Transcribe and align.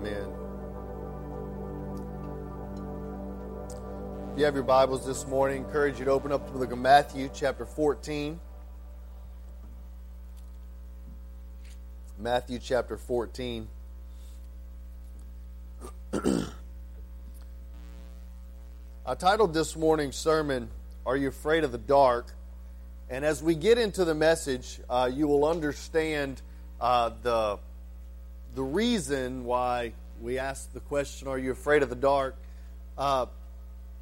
Amen. 0.00 0.32
If 4.32 4.38
you 4.38 4.44
have 4.44 4.54
your 4.54 4.62
Bibles 4.62 5.04
this 5.04 5.26
morning, 5.26 5.64
I 5.64 5.66
encourage 5.66 5.98
you 5.98 6.04
to 6.04 6.12
open 6.12 6.30
up 6.30 6.46
to 6.46 6.52
the 6.52 6.60
book 6.60 6.70
of 6.70 6.78
Matthew, 6.78 7.28
chapter 7.34 7.66
14. 7.66 8.38
Matthew 12.16 12.60
chapter 12.60 12.96
14. 12.96 13.66
I 16.12 16.44
titled 19.18 19.52
this 19.52 19.74
morning's 19.74 20.14
sermon, 20.14 20.70
Are 21.06 21.16
You 21.16 21.26
Afraid 21.26 21.64
of 21.64 21.72
the 21.72 21.78
Dark? 21.78 22.32
And 23.10 23.24
as 23.24 23.42
we 23.42 23.56
get 23.56 23.78
into 23.78 24.04
the 24.04 24.14
message, 24.14 24.78
uh, 24.88 25.10
you 25.12 25.26
will 25.26 25.44
understand 25.44 26.40
uh, 26.80 27.10
the, 27.22 27.58
the 28.58 28.64
reason 28.64 29.44
why 29.44 29.92
we 30.20 30.36
ask 30.36 30.72
the 30.72 30.80
question, 30.80 31.28
Are 31.28 31.38
you 31.38 31.52
afraid 31.52 31.84
of 31.84 31.90
the 31.90 31.94
dark? 31.94 32.34
Uh, 32.98 33.26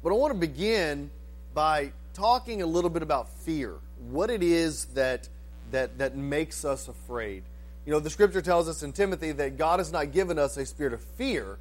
but 0.01 0.09
I 0.09 0.15
want 0.15 0.33
to 0.33 0.39
begin 0.39 1.11
by 1.53 1.91
talking 2.15 2.63
a 2.63 2.65
little 2.65 2.89
bit 2.89 3.03
about 3.03 3.29
fear, 3.29 3.75
what 4.09 4.31
it 4.31 4.41
is 4.41 4.85
that, 4.95 5.29
that, 5.69 5.99
that 5.99 6.17
makes 6.17 6.65
us 6.65 6.87
afraid. 6.87 7.43
You 7.85 7.91
know, 7.91 7.99
the 7.99 8.09
scripture 8.09 8.41
tells 8.41 8.67
us 8.67 8.81
in 8.81 8.93
Timothy 8.93 9.31
that 9.33 9.59
God 9.59 9.77
has 9.77 9.91
not 9.91 10.11
given 10.11 10.39
us 10.39 10.57
a 10.57 10.65
spirit 10.65 10.93
of 10.93 11.03
fear, 11.03 11.59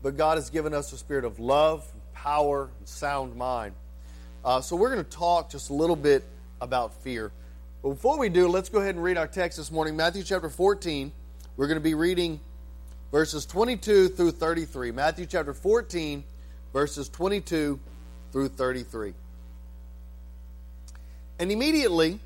but 0.00 0.16
God 0.16 0.38
has 0.38 0.50
given 0.50 0.72
us 0.72 0.92
a 0.92 0.98
spirit 0.98 1.24
of 1.24 1.40
love, 1.40 1.84
power, 2.14 2.70
and 2.78 2.86
sound 2.86 3.34
mind. 3.34 3.74
Uh, 4.44 4.60
so 4.60 4.76
we're 4.76 4.92
going 4.92 5.04
to 5.04 5.10
talk 5.10 5.50
just 5.50 5.70
a 5.70 5.74
little 5.74 5.96
bit 5.96 6.22
about 6.60 6.94
fear. 7.02 7.32
But 7.82 7.88
before 7.88 8.20
we 8.20 8.28
do, 8.28 8.46
let's 8.46 8.68
go 8.68 8.78
ahead 8.78 8.94
and 8.94 9.02
read 9.02 9.18
our 9.18 9.26
text 9.26 9.58
this 9.58 9.72
morning 9.72 9.96
Matthew 9.96 10.22
chapter 10.22 10.48
14. 10.48 11.10
We're 11.60 11.66
going 11.66 11.76
to 11.76 11.84
be 11.84 11.92
reading 11.92 12.40
verses 13.12 13.44
22 13.44 14.08
through 14.08 14.30
33. 14.30 14.92
Matthew 14.92 15.26
chapter 15.26 15.52
14, 15.52 16.24
verses 16.72 17.10
22 17.10 17.78
through 18.32 18.48
33. 18.48 19.12
And 21.38 21.52
immediately 21.52 22.18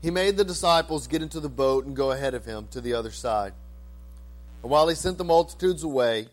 he 0.00 0.10
made 0.10 0.36
the 0.36 0.42
disciples 0.42 1.06
get 1.06 1.22
into 1.22 1.38
the 1.38 1.48
boat 1.48 1.86
and 1.86 1.94
go 1.94 2.10
ahead 2.10 2.34
of 2.34 2.44
him 2.44 2.66
to 2.72 2.80
the 2.80 2.94
other 2.94 3.12
side. 3.12 3.52
And 4.64 4.72
while 4.72 4.88
he 4.88 4.96
sent 4.96 5.16
the 5.16 5.22
multitudes 5.22 5.84
away, 5.84 6.26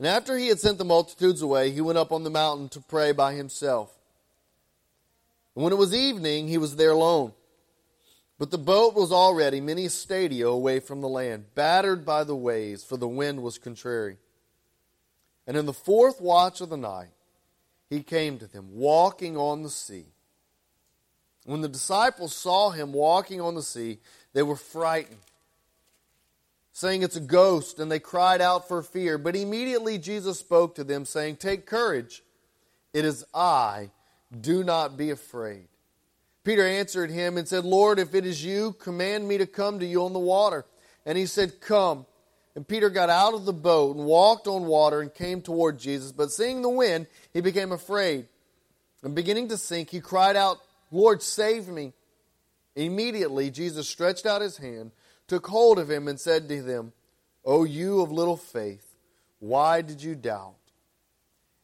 and 0.00 0.08
after 0.08 0.36
he 0.36 0.48
had 0.48 0.58
sent 0.58 0.78
the 0.78 0.84
multitudes 0.84 1.40
away, 1.40 1.70
he 1.70 1.80
went 1.80 1.98
up 1.98 2.10
on 2.10 2.24
the 2.24 2.30
mountain 2.30 2.68
to 2.70 2.80
pray 2.80 3.12
by 3.12 3.34
himself. 3.34 3.94
And 5.54 5.62
when 5.62 5.72
it 5.72 5.76
was 5.76 5.94
evening, 5.94 6.48
he 6.48 6.58
was 6.58 6.74
there 6.74 6.90
alone. 6.90 7.32
But 8.38 8.50
the 8.50 8.58
boat 8.58 8.94
was 8.94 9.12
already 9.12 9.60
many 9.60 9.88
stadia 9.88 10.46
away 10.46 10.80
from 10.80 11.00
the 11.00 11.08
land, 11.08 11.54
battered 11.54 12.04
by 12.04 12.24
the 12.24 12.36
waves, 12.36 12.84
for 12.84 12.96
the 12.96 13.08
wind 13.08 13.42
was 13.42 13.58
contrary. 13.58 14.18
And 15.46 15.56
in 15.56 15.64
the 15.64 15.72
fourth 15.72 16.20
watch 16.20 16.60
of 16.60 16.68
the 16.68 16.76
night, 16.76 17.12
he 17.88 18.02
came 18.02 18.38
to 18.38 18.46
them, 18.46 18.68
walking 18.72 19.36
on 19.36 19.62
the 19.62 19.70
sea. 19.70 20.06
When 21.44 21.60
the 21.60 21.68
disciples 21.68 22.34
saw 22.34 22.70
him 22.70 22.92
walking 22.92 23.40
on 23.40 23.54
the 23.54 23.62
sea, 23.62 24.00
they 24.34 24.42
were 24.42 24.56
frightened, 24.56 25.20
saying, 26.72 27.02
It's 27.02 27.16
a 27.16 27.20
ghost, 27.20 27.78
and 27.78 27.90
they 27.90 28.00
cried 28.00 28.40
out 28.40 28.66
for 28.66 28.82
fear. 28.82 29.16
But 29.16 29.36
immediately 29.36 29.96
Jesus 29.96 30.40
spoke 30.40 30.74
to 30.74 30.84
them, 30.84 31.04
saying, 31.04 31.36
Take 31.36 31.64
courage, 31.64 32.22
it 32.92 33.04
is 33.04 33.24
I, 33.32 33.92
do 34.40 34.64
not 34.64 34.96
be 34.96 35.10
afraid. 35.10 35.68
Peter 36.46 36.64
answered 36.64 37.10
him 37.10 37.36
and 37.36 37.48
said, 37.48 37.64
Lord, 37.64 37.98
if 37.98 38.14
it 38.14 38.24
is 38.24 38.44
you, 38.44 38.74
command 38.74 39.26
me 39.26 39.36
to 39.36 39.48
come 39.48 39.80
to 39.80 39.84
you 39.84 40.04
on 40.04 40.12
the 40.12 40.20
water. 40.20 40.64
And 41.04 41.18
he 41.18 41.26
said, 41.26 41.60
Come. 41.60 42.06
And 42.54 42.66
Peter 42.66 42.88
got 42.88 43.10
out 43.10 43.34
of 43.34 43.46
the 43.46 43.52
boat 43.52 43.96
and 43.96 44.06
walked 44.06 44.46
on 44.46 44.66
water 44.66 45.00
and 45.00 45.12
came 45.12 45.42
toward 45.42 45.76
Jesus. 45.76 46.12
But 46.12 46.30
seeing 46.30 46.62
the 46.62 46.68
wind, 46.68 47.08
he 47.34 47.40
became 47.40 47.72
afraid. 47.72 48.28
And 49.02 49.12
beginning 49.12 49.48
to 49.48 49.58
sink, 49.58 49.90
he 49.90 50.00
cried 50.00 50.36
out, 50.36 50.58
Lord, 50.92 51.20
save 51.20 51.66
me. 51.66 51.94
Immediately, 52.76 53.50
Jesus 53.50 53.88
stretched 53.88 54.24
out 54.24 54.40
his 54.40 54.56
hand, 54.56 54.92
took 55.26 55.48
hold 55.48 55.80
of 55.80 55.90
him, 55.90 56.06
and 56.06 56.18
said 56.18 56.48
to 56.48 56.62
them, 56.62 56.92
O 57.44 57.64
you 57.64 58.02
of 58.02 58.12
little 58.12 58.36
faith, 58.36 58.94
why 59.40 59.82
did 59.82 60.00
you 60.00 60.14
doubt? 60.14 60.54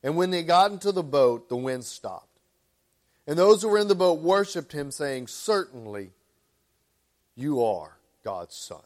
And 0.03 0.17
when 0.17 0.31
they 0.31 0.43
got 0.43 0.73
into 0.73 0.91
the 0.91 1.05
boat, 1.05 1.49
the 1.49 1.57
wind 1.57 1.85
stopped. 1.85 2.32
And 3.27 3.39
those 3.39 3.63
who 3.63 3.69
were 3.69 3.79
in 3.79 3.89
the 3.89 3.95
boat 3.95 4.21
worshipped 4.21 4.73
him, 4.73 4.91
saying, 4.91 5.29
Certainly 5.29 6.11
you 7.37 7.63
are 7.63 7.97
God's 8.25 8.57
Son. 8.57 8.83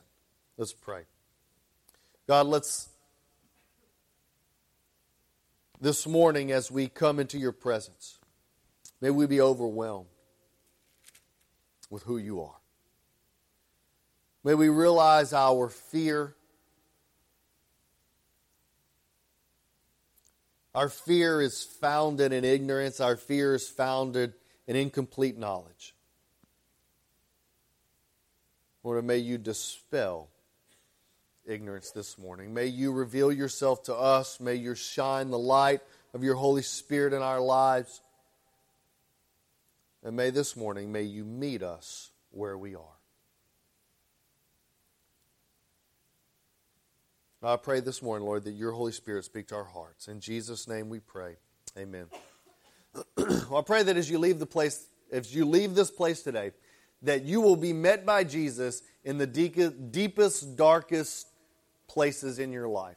Let's 0.56 0.72
pray. 0.72 1.02
God, 2.26 2.46
let's, 2.46 2.88
this 5.80 6.06
morning 6.06 6.52
as 6.52 6.70
we 6.70 6.88
come 6.88 7.18
into 7.18 7.38
your 7.38 7.52
presence, 7.52 8.18
may 9.00 9.10
we 9.10 9.26
be 9.26 9.40
overwhelmed 9.40 10.08
with 11.88 12.02
who 12.02 12.18
you 12.18 12.42
are. 12.42 12.56
May 14.44 14.54
we 14.54 14.68
realize 14.68 15.32
our 15.32 15.68
fear. 15.68 16.34
Our 20.76 20.90
fear 20.90 21.40
is 21.40 21.64
founded 21.64 22.34
in 22.34 22.44
ignorance. 22.44 23.00
Our 23.00 23.16
fear 23.16 23.54
is 23.54 23.66
founded 23.66 24.34
in 24.66 24.76
incomplete 24.76 25.38
knowledge. 25.38 25.94
Lord, 28.84 29.02
may 29.02 29.16
you 29.16 29.38
dispel 29.38 30.28
ignorance 31.46 31.92
this 31.92 32.18
morning. 32.18 32.52
May 32.52 32.66
you 32.66 32.92
reveal 32.92 33.32
yourself 33.32 33.84
to 33.84 33.94
us. 33.94 34.38
May 34.38 34.56
you 34.56 34.74
shine 34.74 35.30
the 35.30 35.38
light 35.38 35.80
of 36.12 36.22
your 36.22 36.34
Holy 36.34 36.60
Spirit 36.60 37.14
in 37.14 37.22
our 37.22 37.40
lives. 37.40 38.02
And 40.04 40.14
may 40.14 40.28
this 40.28 40.56
morning, 40.56 40.92
may 40.92 41.04
you 41.04 41.24
meet 41.24 41.62
us 41.62 42.10
where 42.32 42.58
we 42.58 42.74
are. 42.74 42.95
I 47.46 47.54
pray 47.54 47.78
this 47.78 48.02
morning, 48.02 48.26
Lord, 48.26 48.42
that 48.42 48.54
your 48.54 48.72
Holy 48.72 48.90
Spirit 48.90 49.24
speak 49.24 49.46
to 49.48 49.54
our 49.54 49.64
hearts. 49.64 50.08
In 50.08 50.18
Jesus' 50.18 50.66
name 50.66 50.88
we 50.88 50.98
pray. 50.98 51.36
Amen. 51.78 52.06
well, 53.16 53.58
I 53.58 53.62
pray 53.62 53.84
that 53.84 53.96
as 53.96 54.10
you 54.10 54.18
leave 54.18 54.40
the 54.40 54.46
place, 54.46 54.88
as 55.12 55.32
you 55.32 55.44
leave 55.44 55.76
this 55.76 55.88
place 55.88 56.24
today, 56.24 56.50
that 57.02 57.22
you 57.22 57.40
will 57.40 57.54
be 57.54 57.72
met 57.72 58.04
by 58.04 58.24
Jesus 58.24 58.82
in 59.04 59.18
the 59.18 59.28
deepest, 59.28 60.56
darkest 60.56 61.28
places 61.86 62.40
in 62.40 62.52
your 62.52 62.66
life. 62.66 62.96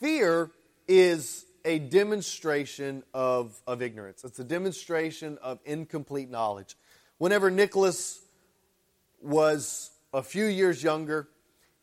Fear 0.00 0.50
is 0.88 1.44
a 1.66 1.78
demonstration 1.78 3.02
of, 3.12 3.60
of 3.66 3.82
ignorance, 3.82 4.24
it's 4.24 4.38
a 4.38 4.44
demonstration 4.44 5.36
of 5.42 5.58
incomplete 5.66 6.30
knowledge. 6.30 6.74
Whenever 7.18 7.50
Nicholas 7.50 8.22
was 9.20 9.90
a 10.14 10.22
few 10.22 10.46
years 10.46 10.82
younger, 10.82 11.28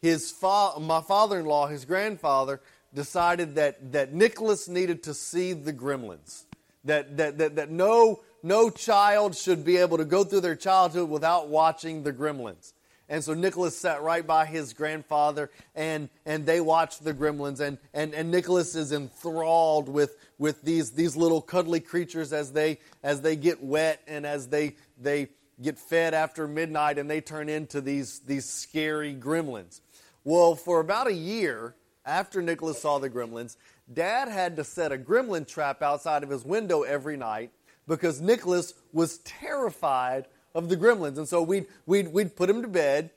his 0.04 0.32
fa- 0.32 0.78
my 0.82 1.00
father 1.00 1.40
in 1.40 1.46
law, 1.46 1.66
his 1.68 1.86
grandfather, 1.86 2.60
decided 2.94 3.56
that, 3.56 3.94
that 3.94 4.14
Nicholas 4.14 4.68
needed 4.68 5.02
to 5.04 5.14
see 5.14 5.54
the 5.54 5.72
gremlins. 5.72 6.44
That, 6.84 7.16
that, 7.16 7.38
that, 7.38 7.56
that 7.56 7.72
no, 7.72 8.20
no 8.44 8.70
child 8.70 9.34
should 9.34 9.64
be 9.64 9.78
able 9.78 9.98
to 9.98 10.04
go 10.04 10.26
through 10.26 10.42
their 10.42 10.58
childhood 10.58 11.10
without 11.10 11.48
watching 11.48 12.04
the 12.04 12.12
gremlins. 12.12 12.74
And 13.08 13.24
so 13.24 13.34
Nicholas 13.34 13.78
sat 13.78 14.02
right 14.02 14.28
by 14.28 14.46
his 14.46 14.74
grandfather 14.74 15.50
and, 15.74 16.10
and 16.26 16.46
they 16.46 16.60
watched 16.60 17.06
the 17.06 17.14
gremlins. 17.14 17.62
And, 17.62 17.78
and, 17.94 18.14
and 18.14 18.30
Nicholas 18.30 18.76
is 18.76 18.92
enthralled 18.92 19.88
with, 19.88 20.18
with 20.38 20.64
these, 20.64 20.92
these 20.92 21.16
little 21.16 21.42
cuddly 21.42 21.80
creatures 21.80 22.34
as 22.34 22.52
they, 22.52 22.80
as 23.04 23.22
they 23.22 23.38
get 23.38 23.64
wet 23.64 24.02
and 24.06 24.26
as 24.26 24.50
they, 24.50 24.76
they 25.02 25.30
get 25.62 25.80
fed 25.80 26.14
after 26.14 26.46
midnight 26.46 26.98
and 26.98 27.10
they 27.10 27.22
turn 27.22 27.48
into 27.48 27.80
these, 27.80 28.20
these 28.20 28.44
scary 28.44 29.16
gremlins. 29.16 29.80
Well, 30.24 30.56
for 30.56 30.80
about 30.80 31.08
a 31.08 31.14
year 31.14 31.76
after 32.06 32.42
Nicholas 32.42 32.82
saw 32.82 33.00
the 33.00 33.10
gremlins, 33.10 33.58
Dad 33.92 34.30
had 34.30 34.56
to 34.56 34.64
set 34.64 34.92
a 34.92 34.98
gremlin 34.98 35.48
trap 35.48 35.82
outside 35.82 36.24
of 36.24 36.30
his 36.30 36.46
window 36.46 36.84
every 36.84 37.18
night 37.18 37.52
because 37.88 38.22
Nicholas 38.22 38.74
was 38.94 39.18
terrified 39.20 40.26
of 40.56 40.70
the 40.70 40.78
gremlins. 40.78 41.18
And 41.18 41.28
so 41.28 41.42
we'd, 41.42 41.66
we'd, 41.86 42.14
we'd 42.14 42.36
put 42.36 42.50
him 42.50 42.62
to 42.62 42.68
bed 42.68 43.10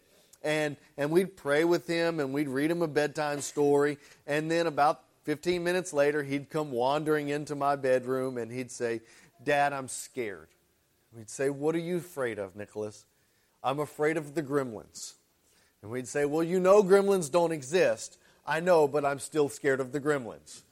and, 0.42 0.76
and 0.96 1.10
we'd 1.10 1.36
pray 1.36 1.64
with 1.64 1.86
him 1.86 2.18
and 2.18 2.32
we'd 2.32 2.48
read 2.48 2.70
him 2.70 2.82
a 2.82 2.88
bedtime 2.88 3.40
story. 3.40 3.98
And 4.26 4.50
then 4.50 4.66
about 4.66 5.02
15 5.24 5.62
minutes 5.62 5.92
later, 5.92 6.22
he'd 6.22 6.50
come 6.50 6.72
wandering 6.72 7.28
into 7.28 7.54
my 7.54 7.76
bedroom 7.76 8.38
and 8.38 8.50
he'd 8.50 8.70
say, 8.70 9.00
Dad, 9.44 9.72
I'm 9.72 9.88
scared. 9.88 10.48
We'd 11.12 11.30
say, 11.30 11.50
What 11.50 11.74
are 11.74 11.80
you 11.80 11.98
afraid 11.98 12.38
of, 12.38 12.56
Nicholas? 12.56 13.04
I'm 13.62 13.80
afraid 13.80 14.16
of 14.16 14.34
the 14.34 14.42
gremlins. 14.42 15.14
And 15.86 15.92
we'd 15.92 16.08
say, 16.08 16.24
Well, 16.24 16.42
you 16.42 16.58
know 16.58 16.82
gremlins 16.82 17.30
don't 17.30 17.52
exist. 17.52 18.18
I 18.44 18.58
know, 18.58 18.88
but 18.88 19.04
I'm 19.04 19.20
still 19.20 19.48
scared 19.48 19.78
of 19.78 19.92
the 19.92 20.00
gremlins. 20.00 20.62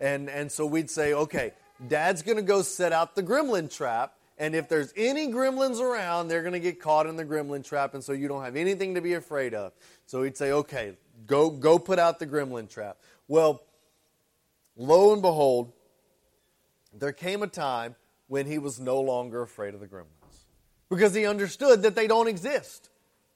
And, 0.00 0.28
and 0.28 0.50
so 0.50 0.66
we'd 0.66 0.90
say, 0.90 1.14
Okay, 1.14 1.52
Dad's 1.86 2.22
going 2.22 2.38
to 2.38 2.42
go 2.42 2.62
set 2.62 2.92
out 2.92 3.14
the 3.14 3.22
gremlin 3.22 3.72
trap 3.72 4.16
And 4.36 4.56
if 4.56 4.68
there's 4.68 4.92
any 4.96 5.28
gremlins 5.28 5.78
around, 5.80 6.26
they're 6.26 6.42
going 6.42 6.54
to 6.54 6.60
get 6.60 6.80
caught 6.80 7.06
in 7.06 7.14
the 7.14 7.24
gremlin 7.24 7.64
trap, 7.64 7.94
and 7.94 8.02
so 8.02 8.12
you 8.12 8.26
don't 8.26 8.42
have 8.42 8.56
anything 8.56 8.96
to 8.96 9.00
be 9.00 9.14
afraid 9.14 9.54
of. 9.54 9.72
So 10.06 10.24
he'd 10.24 10.36
say, 10.36 10.50
okay, 10.50 10.94
go, 11.24 11.50
go 11.50 11.78
put 11.78 12.00
out 12.00 12.18
the 12.18 12.26
gremlin 12.26 12.68
trap. 12.68 12.98
Well, 13.28 13.62
lo 14.76 15.12
and 15.12 15.22
behold, 15.22 15.72
there 16.92 17.12
came 17.12 17.44
a 17.44 17.46
time 17.46 17.94
when 18.26 18.46
he 18.46 18.58
was 18.58 18.80
no 18.80 19.00
longer 19.00 19.40
afraid 19.40 19.74
of 19.74 19.78
the 19.78 19.86
gremlins 19.86 20.46
because 20.88 21.14
he 21.14 21.26
understood 21.26 21.82
that 21.82 21.94
they 21.94 22.08
don't 22.08 22.26
exist, 22.26 22.90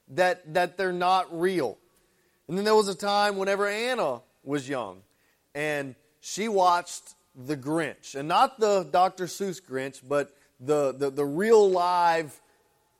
that, 0.09 0.55
that 0.55 0.77
they're 0.77 0.93
not 0.93 1.27
real. 1.39 1.79
And 2.49 2.59
then 2.59 2.65
there 2.65 2.75
was 2.75 2.89
a 2.89 2.95
time 2.95 3.37
whenever 3.37 3.67
Anna 3.67 4.21
was 4.45 4.69
young, 4.69 5.03
and 5.55 5.95
she 6.21 6.49
watched 6.49 7.15
The 7.35 7.57
Grinch, 7.57 8.15
and 8.15 8.29
not 8.29 8.59
the 8.61 8.85
Dr. 8.91 9.27
Seuss 9.27 9.61
Grinch, 9.63 10.01
but 10.07 10.35
the, 10.61 10.93
the, 10.93 11.11
the 11.11 11.25
real 11.25 11.71
live 11.71 12.41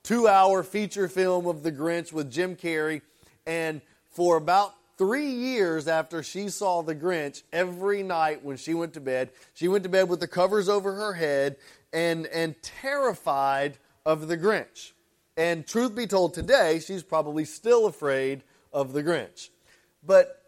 two 0.03 0.27
hour 0.27 0.63
feature 0.63 1.09
film 1.09 1.47
of 1.47 1.63
The 1.63 1.73
Grinch 1.73 2.13
with 2.13 2.31
Jim 2.31 2.57
Carrey. 2.57 3.03
And 3.47 3.81
for 4.11 4.37
about 4.37 4.75
three 4.99 5.31
years 5.31 5.89
after 5.89 6.23
she 6.23 6.49
saw 6.49 6.83
The 6.83 6.95
Grinch, 6.95 7.43
every 7.53 8.03
night 8.03 8.45
when 8.45 8.57
she 8.57 8.75
went 8.75 8.95
to 8.95 9.01
bed, 9.01 9.31
she 9.55 9.69
went 9.69 9.85
to 9.85 9.89
bed 9.89 10.09
with 10.09 10.21
the 10.21 10.29
covers 10.29 10.69
over 10.69 10.95
her 10.95 11.15
head 11.15 11.57
and, 11.93 12.27
and 12.27 12.61
terrified 12.63 13.79
of 14.05 14.29
The 14.29 14.37
Grinch. 14.37 14.93
And 15.37 15.67
truth 15.67 15.95
be 15.95 16.07
told, 16.07 16.35
today, 16.35 16.81
she's 16.81 17.03
probably 17.03 17.45
still 17.45 17.87
afraid 17.87 18.43
of 18.73 18.93
The 18.93 19.03
Grinch. 19.03 19.49
But 20.05 20.43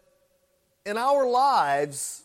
in 0.85 0.97
our 0.97 1.27
lives, 1.27 2.23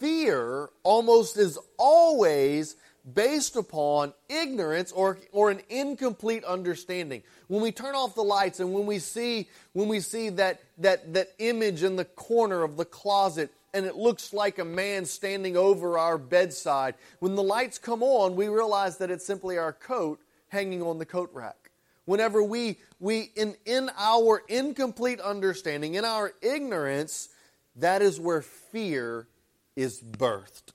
fear 0.00 0.70
almost 0.82 1.36
is 1.36 1.58
always 1.78 2.76
based 3.14 3.56
upon 3.56 4.12
ignorance 4.28 4.92
or, 4.92 5.18
or 5.32 5.50
an 5.50 5.60
incomplete 5.68 6.44
understanding. 6.44 7.22
When 7.48 7.62
we 7.62 7.72
turn 7.72 7.94
off 7.94 8.14
the 8.14 8.22
lights 8.22 8.60
and 8.60 8.72
when 8.72 8.86
we 8.86 8.98
see, 8.98 9.48
when 9.72 9.88
we 9.88 10.00
see 10.00 10.28
that, 10.30 10.60
that, 10.78 11.14
that 11.14 11.32
image 11.38 11.82
in 11.82 11.96
the 11.96 12.04
corner 12.04 12.62
of 12.62 12.76
the 12.76 12.84
closet 12.84 13.52
and 13.74 13.86
it 13.86 13.96
looks 13.96 14.32
like 14.32 14.58
a 14.58 14.64
man 14.64 15.04
standing 15.04 15.56
over 15.56 15.98
our 15.98 16.18
bedside, 16.18 16.94
when 17.20 17.34
the 17.34 17.42
lights 17.42 17.78
come 17.78 18.02
on, 18.02 18.36
we 18.36 18.48
realize 18.48 18.98
that 18.98 19.10
it's 19.10 19.24
simply 19.24 19.58
our 19.58 19.72
coat 19.72 20.20
hanging 20.48 20.82
on 20.82 20.98
the 20.98 21.06
coat 21.06 21.30
rack. 21.32 21.61
Whenever 22.04 22.42
we, 22.42 22.78
we 22.98 23.30
in, 23.36 23.54
in 23.64 23.90
our 23.96 24.42
incomplete 24.48 25.20
understanding, 25.20 25.94
in 25.94 26.04
our 26.04 26.32
ignorance, 26.42 27.28
that 27.76 28.02
is 28.02 28.18
where 28.18 28.42
fear 28.42 29.28
is 29.76 30.00
birthed. 30.00 30.72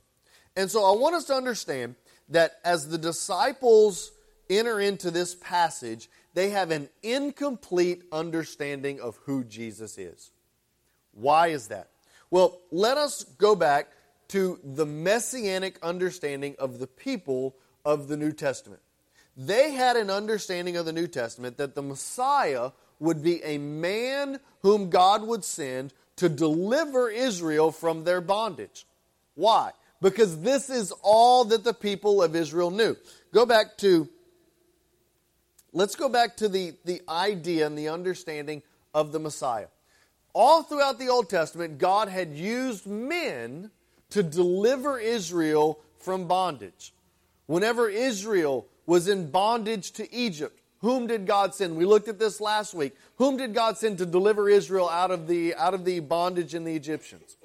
And 0.56 0.71
so 0.71 0.83
I 0.83 0.97
want 0.97 1.15
us 1.15 1.25
to 1.25 1.33
understand 1.33 1.95
that 2.29 2.53
as 2.63 2.88
the 2.88 2.97
disciples 2.97 4.12
enter 4.50 4.79
into 4.79 5.12
this 5.12 5.35
passage, 5.35 6.09
they 6.33 6.50
have 6.50 6.71
an 6.71 6.89
incomplete 7.03 8.03
understanding 8.12 9.00
of 9.00 9.18
who 9.25 9.44
Jesus 9.44 9.97
is. 9.97 10.31
Why 11.13 11.47
is 11.47 11.68
that? 11.68 11.89
Well, 12.30 12.59
let 12.71 12.97
us 12.97 13.23
go 13.23 13.56
back 13.56 13.91
to 14.30 14.59
the 14.63 14.85
messianic 14.85 15.80
understanding 15.81 16.56
of 16.59 16.80
the 16.80 16.88
people 16.88 17.56
of 17.85 18.07
the 18.07 18.18
New 18.18 18.33
Testament. 18.33 18.81
They 19.38 19.72
had 19.72 19.95
an 19.95 20.10
understanding 20.10 20.75
of 20.75 20.86
the 20.86 20.94
New 20.94 21.07
Testament 21.07 21.57
that 21.57 21.75
the 21.75 21.84
Messiah 21.84 22.72
would 23.00 23.22
be 23.22 23.44
a 23.44 23.60
man 23.60 24.39
whom 24.63 24.89
God 24.89 25.22
would 25.22 25.44
send 25.44 25.94
to 26.16 26.28
deliver 26.28 27.10
Israel 27.10 27.72
from 27.72 28.04
their 28.04 28.19
bondage. 28.19 28.88
Why? 29.36 29.72
because 30.01 30.42
this 30.42 30.69
is 30.69 30.94
all 31.01 31.45
that 31.45 31.63
the 31.63 31.74
people 31.74 32.22
of 32.22 32.36
Israel 32.36 32.72
knew. 32.72 32.95
Go 33.34 33.45
back 33.45 33.78
to, 33.78 34.07
let's 35.74 35.95
go 35.95 36.10
back 36.10 36.38
to 36.38 36.50
the, 36.50 36.74
the 36.86 37.01
idea 37.10 37.66
and 37.66 37.78
the 37.78 37.90
understanding 37.90 38.62
of 38.94 39.12
the 39.12 39.19
Messiah. 39.19 39.68
All 40.33 40.62
throughout 40.63 41.00
the 41.00 41.10
Old 41.10 41.30
Testament, 41.30 41.80
God 41.80 42.10
had 42.10 42.33
used 42.33 42.86
men 42.86 43.72
to 44.12 44.22
deliver 44.22 45.00
Israel 45.00 45.80
from 45.98 46.28
bondage. 46.28 46.94
Whenever 47.48 47.90
Israel 47.90 48.68
was 48.88 49.07
in 49.07 49.30
bondage 49.30 49.92
to 49.92 50.12
Egypt, 50.12 50.60
whom 50.80 51.06
did 51.06 51.28
God 51.28 51.54
send? 51.54 51.75
We 51.75 51.86
looked 51.86 52.07
at 52.07 52.18
this 52.18 52.42
last 52.42 52.74
week. 52.74 52.95
Whom 53.18 53.38
did 53.38 53.54
God 53.54 53.78
send 53.78 53.98
to 54.00 54.06
deliver 54.06 54.50
Israel 54.50 54.89
out 54.89 55.12
of 55.12 55.28
the, 55.28 55.54
out 55.56 55.74
of 55.74 55.86
the 55.86 56.00
bondage 56.00 56.56
in 56.56 56.63
the 56.63 56.75
Egyptians? 56.75 57.38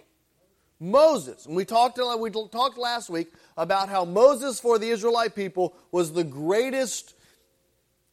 Moses. 0.78 1.46
And 1.46 1.54
we 1.54 1.64
talked, 1.64 1.98
uh, 1.98 2.16
we 2.18 2.30
talked 2.30 2.76
last 2.76 3.08
week 3.08 3.32
about 3.56 3.88
how 3.88 4.04
Moses 4.04 4.60
for 4.60 4.78
the 4.78 4.88
Israelite 4.88 5.34
people 5.34 5.74
was 5.92 6.12
the 6.12 6.24
greatest 6.24 7.14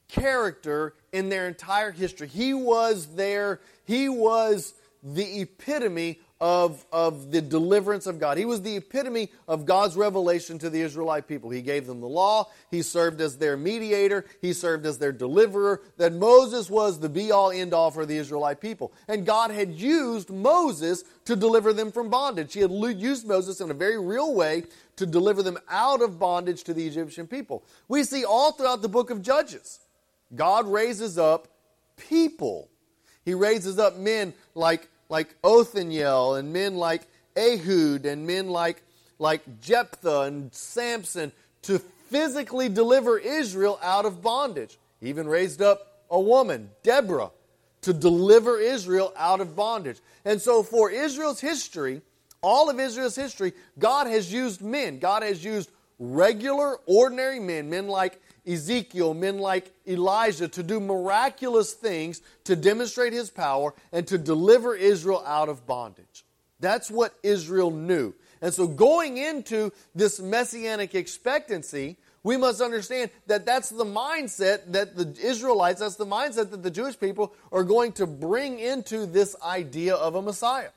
character 0.08 0.94
in 1.12 1.30
their 1.30 1.48
entire 1.48 1.92
history. 1.92 2.28
He 2.28 2.54
was 2.54 3.08
their, 3.16 3.60
he 3.86 4.08
was 4.08 4.74
the 5.04 5.42
epitome 5.42 6.20
of, 6.42 6.86
of 6.92 7.32
the 7.32 7.42
deliverance 7.42 8.08
of 8.08 8.18
God. 8.18 8.38
He 8.38 8.46
was 8.46 8.62
the 8.62 8.78
epitome 8.78 9.30
of 9.48 9.66
God's 9.66 9.98
revelation 9.98 10.58
to 10.60 10.70
the 10.70 10.80
Israelite 10.82 11.28
people. 11.28 11.50
He 11.50 11.62
gave 11.62 11.86
them 11.86 12.00
the 12.00 12.08
law. 12.08 12.50
He 12.72 12.82
served 12.82 13.20
as 13.20 13.38
their 13.38 13.58
mediator. 13.58 14.26
He 14.42 14.54
served 14.54 14.86
as 14.86 14.98
their 14.98 15.12
deliverer. 15.12 15.82
That 15.98 16.14
Moses 16.14 16.70
was 16.70 17.00
the 17.00 17.10
be 17.10 17.32
all 17.32 17.52
end 17.52 17.74
all 17.74 17.92
for 17.92 18.06
the 18.06 18.16
Israelite 18.16 18.62
people. 18.62 18.94
And 19.10 19.26
God 19.26 19.52
had 19.52 19.72
used 19.72 20.30
Moses 20.30 21.04
to 21.26 21.36
deliver 21.36 21.74
them 21.74 21.92
from 21.92 22.10
bondage. 22.10 22.54
He 22.54 22.62
had 22.62 22.72
used 22.72 23.28
Moses 23.28 23.60
in 23.60 23.70
a 23.70 23.74
very 23.74 24.00
real 24.00 24.34
way 24.34 24.64
to 24.96 25.06
deliver 25.06 25.44
them 25.44 25.58
out 25.70 26.02
of 26.02 26.20
bondage 26.20 26.64
to 26.64 26.74
the 26.74 26.88
Egyptian 26.88 27.28
people. 27.28 27.66
We 27.90 28.04
see 28.04 28.24
all 28.24 28.54
throughout 28.54 28.82
the 28.82 28.90
book 28.90 29.10
of 29.10 29.22
Judges, 29.22 29.80
God 30.36 30.68
raises 30.68 31.18
up 31.18 31.50
people. 31.98 32.70
He 33.26 33.34
raises 33.34 33.78
up 33.78 33.98
men 33.98 34.34
like 34.56 34.90
like 35.10 35.36
Othniel 35.44 36.36
and 36.36 36.54
men 36.54 36.76
like 36.76 37.08
Ehud 37.36 38.06
and 38.06 38.26
men 38.26 38.50
like, 38.50 38.82
like 39.18 39.42
Jephthah 39.62 40.22
and 40.22 40.54
Samson 40.54 41.32
to 41.64 41.80
physically 41.80 42.70
deliver 42.70 43.18
Israel 43.18 43.80
out 43.84 44.06
of 44.06 44.22
bondage. 44.22 44.78
He 45.00 45.10
even 45.10 45.28
raised 45.28 45.62
up 45.62 46.04
a 46.10 46.20
woman, 46.20 46.70
Deborah, 46.84 47.32
to 47.82 47.94
deliver 47.94 48.60
Israel 48.60 49.14
out 49.16 49.42
of 49.42 49.56
bondage. 49.56 50.00
And 50.26 50.42
so 50.42 50.64
for 50.64 50.92
Israel's 50.92 51.40
history, 51.40 52.02
all 52.42 52.70
of 52.70 52.80
Israel's 52.80 53.16
history, 53.16 53.54
God 53.78 54.08
has 54.08 54.32
used 54.32 54.62
men. 54.62 55.00
God 55.00 55.24
has 55.24 55.44
used 55.44 55.70
regular, 56.00 56.78
ordinary 56.86 57.40
men, 57.40 57.70
men 57.70 57.88
like 57.88 58.22
Ezekiel, 58.50 59.14
men 59.14 59.38
like 59.38 59.72
Elijah, 59.88 60.48
to 60.48 60.64
do 60.64 60.80
miraculous 60.80 61.74
things 61.74 62.22
to 62.46 62.56
demonstrate 62.56 63.14
his 63.14 63.30
power 63.30 63.74
and 63.92 64.08
to 64.08 64.18
deliver 64.18 64.76
Israel 64.76 65.24
out 65.26 65.50
of 65.50 65.68
bondage. 65.68 66.26
That's 66.60 66.90
what 66.90 67.14
Israel 67.24 67.72
knew. 67.72 68.14
And 68.42 68.54
so, 68.54 68.68
going 68.68 69.18
into 69.18 69.72
this 69.94 70.20
messianic 70.20 70.96
expectancy, 70.96 71.98
we 72.24 72.38
must 72.38 72.62
understand 72.62 73.12
that 73.28 73.46
that's 73.46 73.70
the 73.70 73.86
mindset 73.86 74.72
that 74.72 74.96
the 74.96 75.16
Israelites, 75.22 75.80
that's 75.80 75.96
the 75.96 76.06
mindset 76.06 76.52
that 76.52 76.64
the 76.64 76.72
Jewish 76.72 77.00
people 77.00 77.34
are 77.52 77.64
going 77.64 77.92
to 77.94 78.08
bring 78.08 78.60
into 78.60 79.06
this 79.06 79.36
idea 79.44 79.96
of 79.96 80.16
a 80.16 80.22
Messiah. 80.22 80.70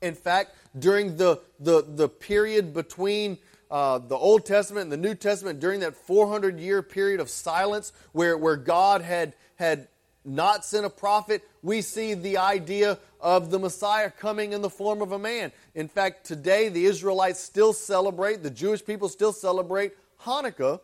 In 0.00 0.14
fact, 0.14 0.54
during 0.78 1.16
the, 1.16 1.40
the, 1.60 1.82
the 1.82 2.08
period 2.08 2.74
between 2.74 3.38
uh, 3.72 3.98
the 3.98 4.16
Old 4.16 4.44
Testament 4.44 4.84
and 4.84 4.92
the 4.92 5.08
New 5.08 5.14
Testament 5.14 5.58
during 5.58 5.80
that 5.80 5.96
400 5.96 6.60
year 6.60 6.82
period 6.82 7.20
of 7.20 7.30
silence 7.30 7.92
where, 8.12 8.36
where 8.36 8.56
God 8.56 9.00
had, 9.00 9.34
had 9.56 9.88
not 10.26 10.66
sent 10.66 10.84
a 10.84 10.90
prophet, 10.90 11.42
we 11.62 11.80
see 11.80 12.12
the 12.12 12.36
idea 12.36 12.98
of 13.18 13.50
the 13.50 13.58
Messiah 13.58 14.10
coming 14.10 14.52
in 14.52 14.60
the 14.60 14.68
form 14.68 15.00
of 15.00 15.12
a 15.12 15.18
man. 15.18 15.52
In 15.74 15.88
fact, 15.88 16.26
today 16.26 16.68
the 16.68 16.84
Israelites 16.84 17.40
still 17.40 17.72
celebrate, 17.72 18.42
the 18.42 18.50
Jewish 18.50 18.84
people 18.84 19.08
still 19.08 19.32
celebrate 19.32 19.92
Hanukkah 20.20 20.80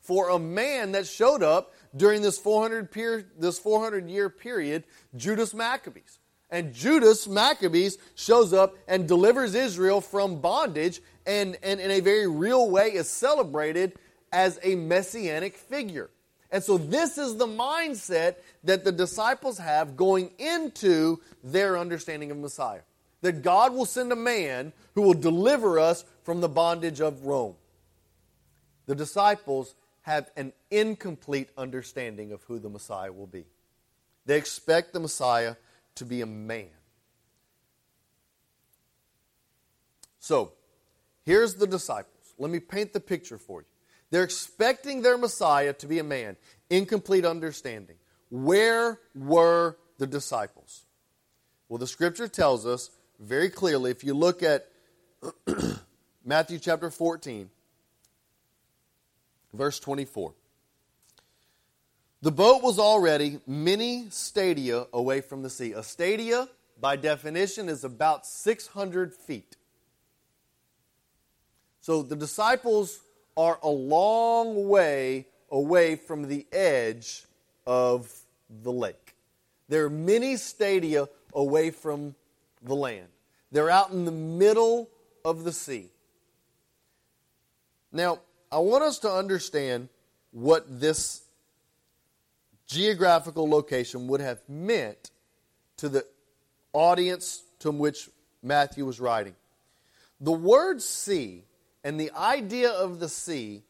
for 0.00 0.30
a 0.30 0.38
man 0.38 0.92
that 0.92 1.06
showed 1.06 1.44
up 1.44 1.72
during 1.96 2.20
this 2.20 2.36
400, 2.36 2.90
per, 2.90 3.24
this 3.38 3.60
400 3.60 4.10
year 4.10 4.28
period, 4.28 4.82
Judas 5.16 5.54
Maccabees. 5.54 6.18
And 6.50 6.74
Judas 6.74 7.26
Maccabees 7.26 7.98
shows 8.14 8.52
up 8.52 8.76
and 8.86 9.08
delivers 9.08 9.54
Israel 9.54 10.00
from 10.00 10.40
bondage 10.40 11.00
and, 11.26 11.56
and 11.62 11.80
in 11.80 11.90
a 11.90 12.00
very 12.00 12.26
real 12.26 12.70
way 12.70 12.88
is 12.94 13.08
celebrated 13.08 13.94
as 14.32 14.58
a 14.62 14.74
messianic 14.74 15.56
figure. 15.56 16.10
And 16.50 16.62
so, 16.62 16.78
this 16.78 17.18
is 17.18 17.36
the 17.36 17.46
mindset 17.46 18.36
that 18.62 18.84
the 18.84 18.92
disciples 18.92 19.58
have 19.58 19.96
going 19.96 20.30
into 20.38 21.20
their 21.42 21.76
understanding 21.76 22.30
of 22.30 22.36
Messiah. 22.36 22.82
That 23.22 23.42
God 23.42 23.72
will 23.72 23.86
send 23.86 24.12
a 24.12 24.16
man 24.16 24.72
who 24.94 25.02
will 25.02 25.14
deliver 25.14 25.80
us 25.80 26.04
from 26.22 26.40
the 26.40 26.48
bondage 26.48 27.00
of 27.00 27.26
Rome. 27.26 27.54
The 28.86 28.94
disciples 28.94 29.74
have 30.02 30.30
an 30.36 30.52
incomplete 30.70 31.48
understanding 31.56 32.30
of 32.30 32.42
who 32.44 32.58
the 32.58 32.68
Messiah 32.68 33.10
will 33.10 33.26
be. 33.26 33.46
They 34.26 34.36
expect 34.36 34.92
the 34.92 35.00
Messiah 35.00 35.56
to 35.96 36.04
be 36.04 36.20
a 36.20 36.26
man. 36.26 36.68
So, 40.20 40.52
Here's 41.24 41.54
the 41.54 41.66
disciples. 41.66 42.34
Let 42.38 42.50
me 42.50 42.60
paint 42.60 42.92
the 42.92 43.00
picture 43.00 43.38
for 43.38 43.62
you. 43.62 43.66
They're 44.10 44.22
expecting 44.24 45.02
their 45.02 45.18
Messiah 45.18 45.72
to 45.74 45.86
be 45.86 45.98
a 45.98 46.04
man, 46.04 46.36
incomplete 46.70 47.24
understanding. 47.24 47.96
Where 48.30 49.00
were 49.14 49.76
the 49.98 50.06
disciples? 50.06 50.84
Well, 51.68 51.78
the 51.78 51.86
scripture 51.86 52.28
tells 52.28 52.66
us 52.66 52.90
very 53.18 53.48
clearly, 53.48 53.90
if 53.90 54.04
you 54.04 54.14
look 54.14 54.42
at 54.42 54.68
Matthew 56.24 56.58
chapter 56.58 56.90
14, 56.90 57.48
verse 59.52 59.78
24. 59.78 60.34
The 62.22 62.32
boat 62.32 62.62
was 62.62 62.78
already 62.78 63.40
many 63.46 64.06
stadia 64.10 64.86
away 64.92 65.20
from 65.20 65.42
the 65.42 65.50
sea. 65.50 65.72
A 65.72 65.82
stadia, 65.82 66.48
by 66.80 66.96
definition, 66.96 67.68
is 67.68 67.84
about 67.84 68.26
600 68.26 69.14
feet. 69.14 69.56
So 71.84 72.00
the 72.00 72.16
disciples 72.16 72.98
are 73.36 73.58
a 73.62 73.68
long 73.68 74.70
way 74.70 75.26
away 75.50 75.96
from 75.96 76.28
the 76.28 76.46
edge 76.50 77.24
of 77.66 78.10
the 78.48 78.72
lake. 78.72 79.14
They're 79.68 79.90
many 79.90 80.36
stadia 80.36 81.10
away 81.34 81.70
from 81.70 82.14
the 82.62 82.74
land. 82.74 83.08
They're 83.52 83.68
out 83.68 83.90
in 83.90 84.06
the 84.06 84.12
middle 84.12 84.88
of 85.26 85.44
the 85.44 85.52
sea. 85.52 85.90
Now, 87.92 88.20
I 88.50 88.60
want 88.60 88.82
us 88.82 89.00
to 89.00 89.12
understand 89.12 89.90
what 90.30 90.80
this 90.80 91.20
geographical 92.66 93.46
location 93.46 94.08
would 94.08 94.22
have 94.22 94.40
meant 94.48 95.10
to 95.76 95.90
the 95.90 96.06
audience 96.72 97.42
to 97.58 97.70
which 97.70 98.08
Matthew 98.42 98.86
was 98.86 99.00
writing. 99.00 99.34
The 100.18 100.32
word 100.32 100.80
sea 100.80 101.44
and 101.84 102.00
the 102.00 102.10
idea 102.12 102.70
of 102.70 102.98
the 102.98 103.08
sea 103.08 103.62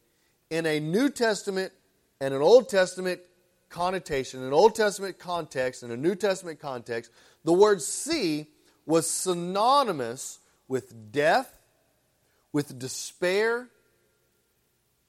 in 0.49 0.64
a 0.64 0.78
New 0.78 1.11
Testament 1.11 1.73
and 2.21 2.33
an 2.33 2.40
Old 2.40 2.68
Testament 2.68 3.21
connotation, 3.68 4.42
an 4.42 4.52
Old 4.52 4.76
Testament 4.76 5.18
context 5.18 5.83
and 5.83 5.92
a 5.92 5.97
New 5.97 6.14
Testament 6.14 6.61
context, 6.61 7.11
the 7.42 7.52
word 7.52 7.83
sea 7.83 8.47
was 8.87 9.11
synonymous 9.11 10.38
with 10.68 11.12
death, 11.12 11.52
with 12.52 12.78
despair, 12.78 13.68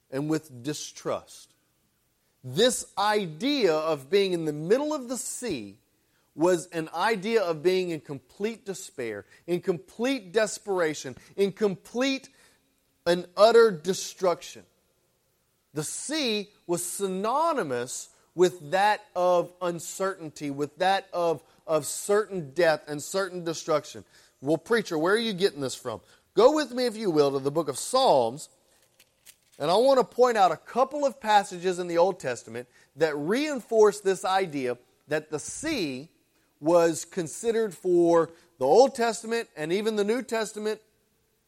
and 0.10 0.30
with 0.30 0.64
distrust. 0.64 1.54
This 2.44 2.86
idea 2.98 3.74
of 3.74 4.10
being 4.10 4.34
in 4.34 4.46
the 4.46 4.54
middle 4.54 4.94
of 4.94 5.10
the 5.10 5.18
sea 5.18 5.78
was 6.36 6.68
an 6.68 6.90
idea 6.94 7.42
of 7.42 7.64
being 7.64 7.92
in 7.92 8.00
complete 8.00 8.66
despair, 8.66 9.26
in 9.48 9.62
complete 9.62 10.34
desperation, 10.34 11.16
in 11.38 11.52
complete 11.52 12.30
and 13.06 13.28
utter 13.38 13.72
destruction. 13.72 14.64
The 15.74 15.84
sea 15.84 16.50
was 16.68 16.84
synonymous 16.84 18.10
with 18.34 18.72
that 18.72 19.02
of 19.16 19.52
uncertainty, 19.62 20.52
with 20.52 20.78
that 20.78 21.08
of, 21.14 21.44
of 21.68 21.86
certain 21.86 22.52
death 22.52 22.82
and 22.88 23.02
certain 23.02 23.44
destruction. 23.44 24.04
Well, 24.42 24.58
preacher, 24.58 24.98
where 24.98 25.14
are 25.14 25.18
you 25.18 25.34
getting 25.34 25.62
this 25.62 25.76
from? 25.76 26.02
Go 26.34 26.54
with 26.54 26.72
me, 26.72 26.86
if 26.86 26.98
you 26.98 27.10
will, 27.12 27.32
to 27.32 27.40
the 27.40 27.52
book 27.52 27.70
of 27.70 27.78
Psalms, 27.78 28.50
and 29.58 29.72
I 29.72 29.76
want 29.76 30.00
to 30.00 30.04
point 30.04 30.38
out 30.38 30.52
a 30.52 30.58
couple 30.58 31.06
of 31.06 31.22
passages 31.22 31.80
in 31.80 31.88
the 31.88 31.98
Old 31.98 32.20
Testament 32.20 32.68
that 32.98 33.16
reinforce 33.16 34.02
this 34.02 34.26
idea 34.26 34.78
that 35.08 35.30
the 35.30 35.40
sea 35.40 36.10
was 36.60 37.06
considered 37.06 37.74
for 37.74 38.32
the 38.60 38.66
Old 38.66 38.96
Testament 38.96 39.48
and 39.56 39.72
even 39.72 39.96
the 39.96 40.04
New 40.04 40.22
Testament 40.22 40.82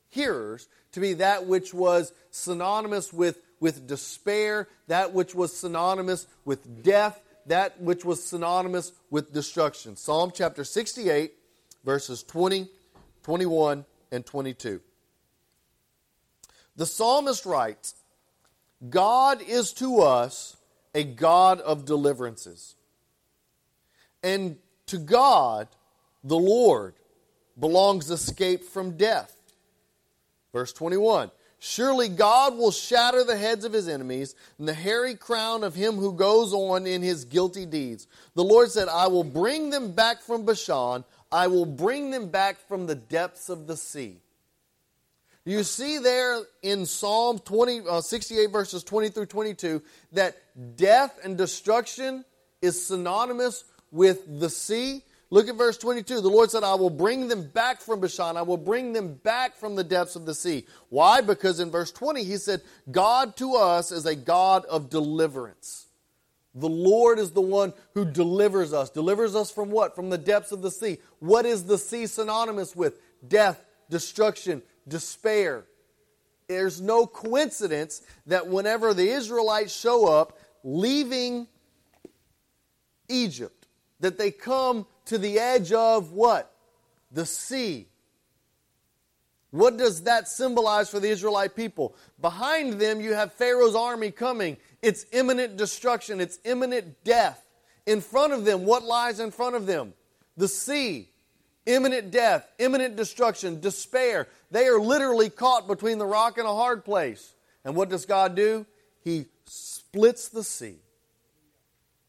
hearers 0.10 0.68
to 0.92 1.00
be 1.00 1.14
that 1.14 1.46
which 1.46 1.74
was 1.74 2.14
synonymous 2.32 3.12
with, 3.14 3.40
with 3.60 3.88
despair, 3.88 4.68
that 4.88 5.14
which 5.14 5.36
was 5.36 5.56
synonymous 5.56 6.28
with 6.46 6.84
death, 6.84 7.22
that 7.46 7.80
which 7.82 8.04
was 8.04 8.24
synonymous 8.24 8.92
with 9.10 9.34
destruction. 9.34 9.96
Psalm 9.96 10.32
chapter 10.34 10.64
68, 10.64 11.34
verses 11.84 12.24
20, 12.24 12.70
21, 13.24 13.86
and 14.12 14.26
22. 14.26 14.82
The 16.76 16.86
psalmist 16.86 17.46
writes, 17.46 17.96
God 18.90 19.42
is 19.42 19.74
to 19.74 20.02
us 20.02 20.58
a 20.94 21.04
God 21.04 21.60
of 21.62 21.86
deliverances. 21.86 22.76
And 24.24 24.58
to 24.88 24.98
God, 24.98 25.68
the 26.24 26.38
Lord, 26.38 26.96
belongs 27.60 28.12
escape 28.12 28.64
from 28.64 28.98
death. 28.98 29.37
Verse 30.58 30.74
21 30.74 31.30
Surely 31.60 32.10
God 32.10 32.58
will 32.58 32.72
shatter 32.72 33.24
the 33.24 33.38
heads 33.38 33.64
of 33.64 33.74
his 33.74 33.88
enemies 33.88 34.34
and 34.58 34.68
the 34.68 34.74
hairy 34.74 35.14
crown 35.14 35.64
of 35.64 35.76
him 35.76 35.98
who 35.98 36.14
goes 36.14 36.52
on 36.52 36.88
in 36.88 37.04
his 37.04 37.26
guilty 37.26 37.68
deeds. 37.68 38.08
The 38.34 38.44
Lord 38.44 38.72
said, 38.72 38.88
I 38.88 39.06
will 39.06 39.24
bring 39.24 39.70
them 39.70 39.92
back 39.92 40.24
from 40.24 40.46
Bashan, 40.46 41.04
I 41.32 41.46
will 41.46 41.68
bring 41.68 42.10
them 42.10 42.30
back 42.30 42.58
from 42.68 42.88
the 42.88 42.96
depths 42.96 43.50
of 43.50 43.68
the 43.68 43.78
sea. 43.78 44.18
You 45.46 45.62
see 45.62 46.00
there 46.00 46.42
in 46.64 46.88
Psalm 46.88 47.38
20, 47.38 47.82
uh, 47.88 48.02
68, 48.02 48.50
verses 48.50 48.84
20 48.84 49.10
through 49.10 49.28
22, 49.28 49.84
that 50.14 50.38
death 50.76 51.20
and 51.24 51.38
destruction 51.38 52.26
is 52.64 52.84
synonymous 52.84 53.64
with 53.92 54.40
the 54.40 54.50
sea. 54.50 55.04
Look 55.30 55.50
at 55.50 55.56
verse 55.56 55.78
22. 55.78 56.22
The 56.22 56.30
Lord 56.30 56.52
said, 56.52 56.64
I 56.64 56.76
will 56.76 56.90
bring 56.90 57.28
them 57.28 57.48
back 57.48 57.82
from 57.82 58.00
Bashan. 58.00 58.38
I 58.38 58.44
will 58.44 58.58
bring 58.58 58.94
them 58.94 59.16
back 59.16 59.56
from 59.56 59.76
the 59.76 59.84
depths 59.84 60.16
of 60.16 60.26
the 60.26 60.34
sea. 60.34 60.66
Why? 60.90 61.22
Because 61.22 61.60
in 61.60 61.70
verse 61.70 61.92
20, 61.92 62.24
he 62.24 62.38
said, 62.38 62.62
God 62.90 63.36
to 63.38 63.56
us 63.56 63.92
is 63.92 64.06
a 64.06 64.16
God 64.16 64.66
of 64.66 64.90
deliverance. 64.90 65.88
The 66.56 66.70
Lord 66.70 67.20
is 67.20 67.32
the 67.32 67.42
one 67.42 67.74
who 67.94 68.06
delivers 68.06 68.74
us. 68.74 68.90
Delivers 68.90 69.36
us 69.36 69.52
from 69.52 69.70
what? 69.70 69.96
From 69.96 70.10
the 70.10 70.18
depths 70.18 70.52
of 70.52 70.62
the 70.62 70.72
sea. 70.72 70.98
What 71.20 71.46
is 71.46 71.66
the 71.66 71.78
sea 71.78 72.08
synonymous 72.08 72.76
with? 72.76 73.00
Death, 73.28 73.64
destruction, 73.90 74.64
despair. 74.88 75.66
There's 76.48 76.82
no 76.82 77.06
coincidence 77.06 78.02
that 78.28 78.48
whenever 78.48 78.94
the 78.94 79.10
Israelites 79.10 79.78
show 79.78 80.08
up 80.08 80.40
leaving 80.64 81.48
Egypt, 83.10 83.68
that 84.00 84.18
they 84.18 84.32
come 84.32 84.88
to 85.08 85.18
the 85.18 85.40
edge 85.40 85.72
of 85.72 86.12
what? 86.12 86.54
The 87.12 87.26
sea. 87.26 87.88
What 89.52 89.78
does 89.78 90.04
that 90.04 90.28
symbolize 90.28 90.90
for 90.90 91.00
the 91.00 91.10
Israelite 91.10 91.56
people? 91.56 91.96
Behind 92.22 92.74
them, 92.74 93.02
you 93.02 93.14
have 93.14 93.34
Pharaoh's 93.34 93.76
army 93.76 94.12
coming. 94.12 94.58
It's 94.82 95.06
imminent 95.12 95.58
destruction, 95.58 96.22
it's 96.22 96.40
imminent 96.44 97.04
death. 97.04 97.44
In 97.86 98.02
front 98.02 98.34
of 98.34 98.44
them, 98.44 98.66
what 98.66 98.84
lies 98.84 99.20
in 99.20 99.32
front 99.32 99.56
of 99.56 99.66
them? 99.66 99.94
The 100.36 100.48
sea 100.48 101.10
imminent 101.68 102.10
death, 102.10 102.48
imminent 102.58 102.96
destruction, 102.96 103.60
despair. 103.60 104.28
They 104.50 104.66
are 104.66 104.80
literally 104.80 105.30
caught 105.30 105.68
between 105.68 106.00
the 106.00 106.06
rock 106.06 106.40
and 106.40 106.48
a 106.48 106.54
hard 106.54 106.84
place. 106.84 107.36
And 107.64 107.76
what 107.76 107.90
does 107.90 108.06
God 108.06 108.36
do? 108.36 108.66
He 109.04 109.26
splits 109.46 110.30
the 110.30 110.44
sea 110.44 110.78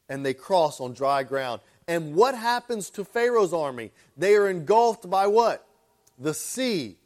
and 0.09 0.25
they 0.25 0.33
cross 0.33 0.81
on 0.81 0.95
dry 0.95 1.25
ground. 1.25 1.61
And 1.89 2.15
what 2.15 2.35
happens 2.37 2.91
to 2.91 3.05
Pharaoh's 3.05 3.55
army? 3.55 3.93
They 4.15 4.37
are 4.37 4.49
engulfed 4.49 5.09
by 5.09 5.27
what? 5.27 5.67
The 6.19 6.35
sea, 6.35 6.99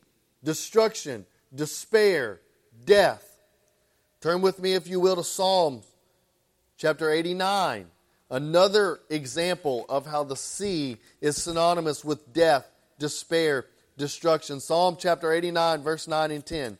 destruction, 0.42 1.24
despair, 1.54 2.40
death. 2.84 3.38
Turn 4.20 4.42
with 4.42 4.58
me, 4.58 4.74
if 4.74 4.88
you 4.88 4.98
will, 4.98 5.16
to 5.16 5.24
Psalms 5.24 5.86
chapter 6.76 7.10
89. 7.10 7.86
Another 8.28 8.98
example 9.08 9.86
of 9.88 10.04
how 10.04 10.24
the 10.24 10.36
sea 10.36 10.96
is 11.20 11.40
synonymous 11.40 12.04
with 12.04 12.32
death, 12.32 12.68
despair, 12.98 13.66
destruction. 13.96 14.58
Psalm 14.58 14.96
chapter 14.98 15.32
89, 15.32 15.82
verse 15.82 16.08
9 16.08 16.30
and 16.32 16.44
10. 16.44 16.78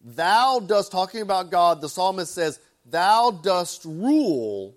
Thou 0.00 0.60
dost, 0.60 0.90
talking 0.90 1.20
about 1.20 1.50
God, 1.50 1.82
the 1.82 1.88
psalmist 1.88 2.32
says, 2.32 2.60
Thou 2.88 3.30
dost 3.30 3.84
rule 3.84 4.74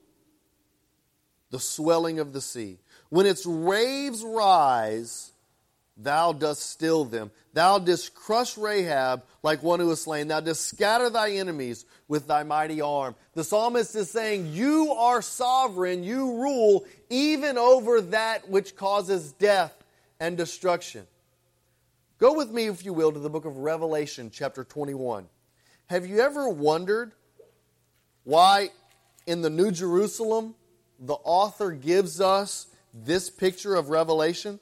the 1.52 1.60
swelling 1.60 2.20
of 2.20 2.34
the 2.34 2.42
sea. 2.42 2.80
When 3.10 3.26
its 3.26 3.46
waves 3.46 4.24
rise, 4.24 5.32
thou 5.98 6.32
dost 6.32 6.70
still 6.70 7.06
them. 7.06 7.32
Thou 7.54 7.80
didst 7.80 8.14
crush 8.14 8.58
Rahab 8.58 9.24
like 9.44 9.64
one 9.64 9.80
who 9.80 9.92
is 9.92 10.02
slain. 10.02 10.28
Thou 10.28 10.40
didst 10.40 10.68
scatter 10.68 11.10
thy 11.10 11.32
enemies 11.32 11.86
with 12.08 12.28
thy 12.28 12.44
mighty 12.44 12.82
arm. 12.82 13.16
The 13.34 13.44
psalmist 13.44 13.96
is 13.96 14.10
saying, 14.10 14.54
You 14.54 14.94
are 14.94 15.22
sovereign, 15.22 16.04
you 16.04 16.42
rule 16.42 16.86
even 17.10 17.58
over 17.58 18.02
that 18.02 18.50
which 18.50 18.76
causes 18.76 19.32
death 19.34 19.74
and 20.20 20.38
destruction. 20.38 21.08
Go 22.20 22.34
with 22.34 22.52
me, 22.52 22.68
if 22.68 22.84
you 22.84 22.94
will, 22.94 23.12
to 23.12 23.20
the 23.20 23.30
book 23.30 23.46
of 23.46 23.58
Revelation, 23.58 24.30
chapter 24.32 24.64
21. 24.64 25.26
Have 25.88 26.06
you 26.06 26.20
ever 26.20 26.50
wondered 26.50 27.14
why 28.26 28.70
in 29.26 29.42
the 29.42 29.50
New 29.50 29.72
Jerusalem 29.72 30.54
the 31.00 31.16
author 31.16 31.72
gives 31.72 32.20
us 32.20 32.68
this 32.94 33.30
picture 33.30 33.76
of 33.76 33.90
Revelation? 33.90 34.60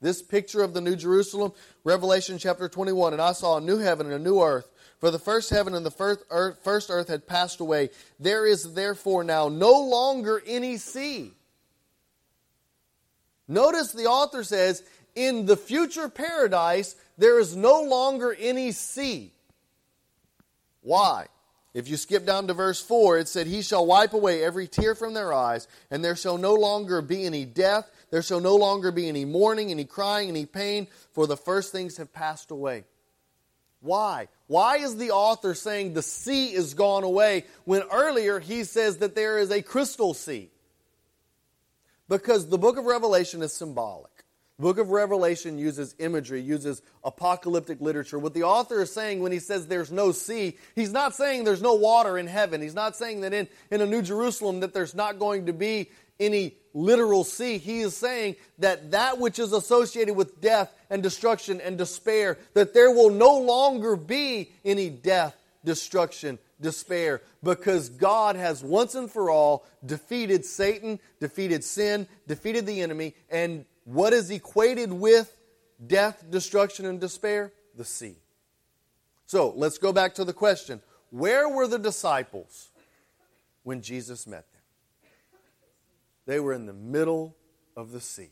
This 0.00 0.22
picture 0.22 0.62
of 0.62 0.74
the 0.74 0.80
New 0.80 0.96
Jerusalem, 0.96 1.52
Revelation 1.82 2.36
chapter 2.38 2.68
21, 2.68 3.14
and 3.14 3.22
I 3.22 3.32
saw 3.32 3.56
a 3.56 3.60
new 3.60 3.78
heaven 3.78 4.06
and 4.06 4.14
a 4.14 4.18
new 4.18 4.42
earth. 4.42 4.70
For 5.00 5.10
the 5.10 5.18
first 5.18 5.50
heaven 5.50 5.74
and 5.74 5.84
the 5.84 5.90
first 5.90 6.24
earth, 6.30 6.58
first 6.62 6.90
earth 6.90 7.08
had 7.08 7.26
passed 7.26 7.60
away. 7.60 7.90
There 8.20 8.46
is 8.46 8.74
therefore 8.74 9.24
now 9.24 9.48
no 9.48 9.80
longer 9.80 10.42
any 10.46 10.76
sea. 10.76 11.32
Notice 13.48 13.92
the 13.92 14.06
author 14.06 14.44
says, 14.44 14.82
in 15.14 15.46
the 15.46 15.56
future 15.56 16.08
paradise, 16.08 16.96
there 17.18 17.38
is 17.38 17.56
no 17.56 17.82
longer 17.82 18.34
any 18.38 18.72
sea. 18.72 19.32
Why? 20.80 21.26
If 21.74 21.88
you 21.88 21.96
skip 21.96 22.24
down 22.24 22.46
to 22.46 22.54
verse 22.54 22.80
4, 22.80 23.18
it 23.18 23.28
said, 23.28 23.48
He 23.48 23.60
shall 23.60 23.84
wipe 23.84 24.12
away 24.12 24.44
every 24.44 24.68
tear 24.68 24.94
from 24.94 25.12
their 25.12 25.32
eyes, 25.32 25.66
and 25.90 26.04
there 26.04 26.14
shall 26.14 26.38
no 26.38 26.54
longer 26.54 27.02
be 27.02 27.26
any 27.26 27.44
death, 27.44 27.90
there 28.10 28.22
shall 28.22 28.38
no 28.38 28.54
longer 28.54 28.92
be 28.92 29.08
any 29.08 29.24
mourning, 29.24 29.72
any 29.72 29.84
crying, 29.84 30.28
any 30.28 30.46
pain, 30.46 30.86
for 31.12 31.26
the 31.26 31.36
first 31.36 31.72
things 31.72 31.96
have 31.96 32.12
passed 32.12 32.52
away. 32.52 32.84
Why? 33.80 34.28
Why 34.46 34.76
is 34.76 34.96
the 34.96 35.10
author 35.10 35.52
saying 35.52 35.94
the 35.94 36.02
sea 36.02 36.54
is 36.54 36.74
gone 36.74 37.02
away 37.02 37.44
when 37.64 37.82
earlier 37.92 38.38
he 38.38 38.62
says 38.62 38.98
that 38.98 39.16
there 39.16 39.38
is 39.38 39.50
a 39.50 39.60
crystal 39.60 40.14
sea? 40.14 40.50
Because 42.08 42.48
the 42.48 42.58
book 42.58 42.78
of 42.78 42.84
Revelation 42.84 43.42
is 43.42 43.52
symbolic. 43.52 44.13
Book 44.58 44.78
of 44.78 44.90
Revelation 44.90 45.58
uses 45.58 45.96
imagery, 45.98 46.40
uses 46.40 46.80
apocalyptic 47.02 47.80
literature. 47.80 48.20
What 48.20 48.34
the 48.34 48.44
author 48.44 48.82
is 48.82 48.92
saying 48.92 49.20
when 49.20 49.32
he 49.32 49.40
says 49.40 49.66
there's 49.66 49.90
no 49.90 50.12
sea, 50.12 50.56
he's 50.76 50.92
not 50.92 51.14
saying 51.14 51.42
there's 51.42 51.62
no 51.62 51.74
water 51.74 52.16
in 52.18 52.28
heaven. 52.28 52.62
He's 52.62 52.74
not 52.74 52.94
saying 52.94 53.22
that 53.22 53.32
in, 53.32 53.48
in 53.72 53.80
a 53.80 53.86
New 53.86 54.00
Jerusalem 54.00 54.60
that 54.60 54.72
there's 54.72 54.94
not 54.94 55.18
going 55.18 55.46
to 55.46 55.52
be 55.52 55.90
any 56.20 56.54
literal 56.72 57.24
sea. 57.24 57.58
He 57.58 57.80
is 57.80 57.96
saying 57.96 58.36
that 58.58 58.92
that 58.92 59.18
which 59.18 59.40
is 59.40 59.52
associated 59.52 60.14
with 60.14 60.40
death 60.40 60.72
and 60.88 61.02
destruction 61.02 61.60
and 61.60 61.76
despair, 61.76 62.38
that 62.54 62.74
there 62.74 62.92
will 62.92 63.10
no 63.10 63.38
longer 63.38 63.96
be 63.96 64.52
any 64.64 64.88
death, 64.88 65.36
destruction, 65.64 66.38
despair, 66.60 67.22
because 67.42 67.88
God 67.88 68.36
has 68.36 68.62
once 68.62 68.94
and 68.94 69.10
for 69.10 69.30
all 69.30 69.66
defeated 69.84 70.44
Satan, 70.44 71.00
defeated 71.18 71.64
sin, 71.64 72.06
defeated 72.28 72.66
the 72.66 72.82
enemy, 72.82 73.14
and 73.28 73.64
what 73.84 74.12
is 74.12 74.30
equated 74.30 74.92
with 74.92 75.36
death, 75.86 76.24
destruction, 76.30 76.86
and 76.86 77.00
despair? 77.00 77.52
The 77.76 77.84
sea. 77.84 78.16
So 79.26 79.52
let's 79.56 79.78
go 79.78 79.92
back 79.92 80.14
to 80.14 80.24
the 80.24 80.32
question 80.32 80.80
where 81.10 81.48
were 81.48 81.66
the 81.66 81.78
disciples 81.78 82.70
when 83.62 83.82
Jesus 83.82 84.26
met 84.26 84.50
them? 84.52 84.62
They 86.26 86.40
were 86.40 86.52
in 86.52 86.66
the 86.66 86.72
middle 86.72 87.36
of 87.76 87.92
the 87.92 88.00
sea, 88.00 88.30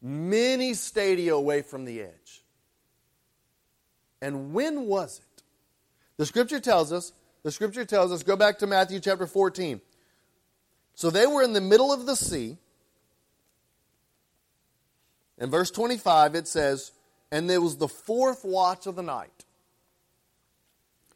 many 0.00 0.74
stadia 0.74 1.34
away 1.34 1.62
from 1.62 1.84
the 1.84 2.02
edge. 2.02 2.42
And 4.20 4.54
when 4.54 4.86
was 4.86 5.18
it? 5.18 5.42
The 6.16 6.26
scripture 6.26 6.60
tells 6.60 6.92
us, 6.92 7.12
the 7.42 7.50
scripture 7.50 7.84
tells 7.84 8.12
us, 8.12 8.22
go 8.22 8.36
back 8.36 8.58
to 8.58 8.66
Matthew 8.66 9.00
chapter 9.00 9.26
14. 9.26 9.80
So 10.94 11.10
they 11.10 11.26
were 11.26 11.42
in 11.42 11.52
the 11.52 11.60
middle 11.60 11.92
of 11.92 12.06
the 12.06 12.14
sea. 12.14 12.58
In 15.42 15.50
verse 15.50 15.72
25, 15.72 16.36
it 16.36 16.46
says, 16.46 16.92
And 17.32 17.50
it 17.50 17.58
was 17.58 17.76
the 17.76 17.88
fourth 17.88 18.44
watch 18.44 18.86
of 18.86 18.94
the 18.94 19.02
night. 19.02 19.44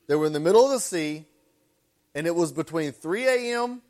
They 0.09 0.17
were 0.17 0.27
in 0.27 0.33
the 0.33 0.41
middle 0.41 0.65
of 0.65 0.73
the 0.73 0.81
sea, 0.81 1.27
and 2.13 2.27
it 2.27 2.35
was 2.35 2.51
between 2.51 2.91
3 2.91 3.25
a.m. 3.25 3.83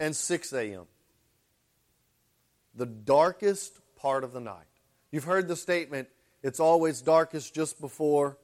and 0.00 0.16
6 0.16 0.52
a.m. 0.52 0.86
The 2.74 2.86
darkest 2.86 3.78
part 3.94 4.24
of 4.24 4.32
the 4.32 4.40
night. 4.40 4.66
You've 5.12 5.24
heard 5.24 5.46
the 5.46 5.54
statement, 5.54 6.08
it's 6.42 6.58
always 6.58 7.00
darkest 7.00 7.54
just 7.54 7.80
before 7.80 8.36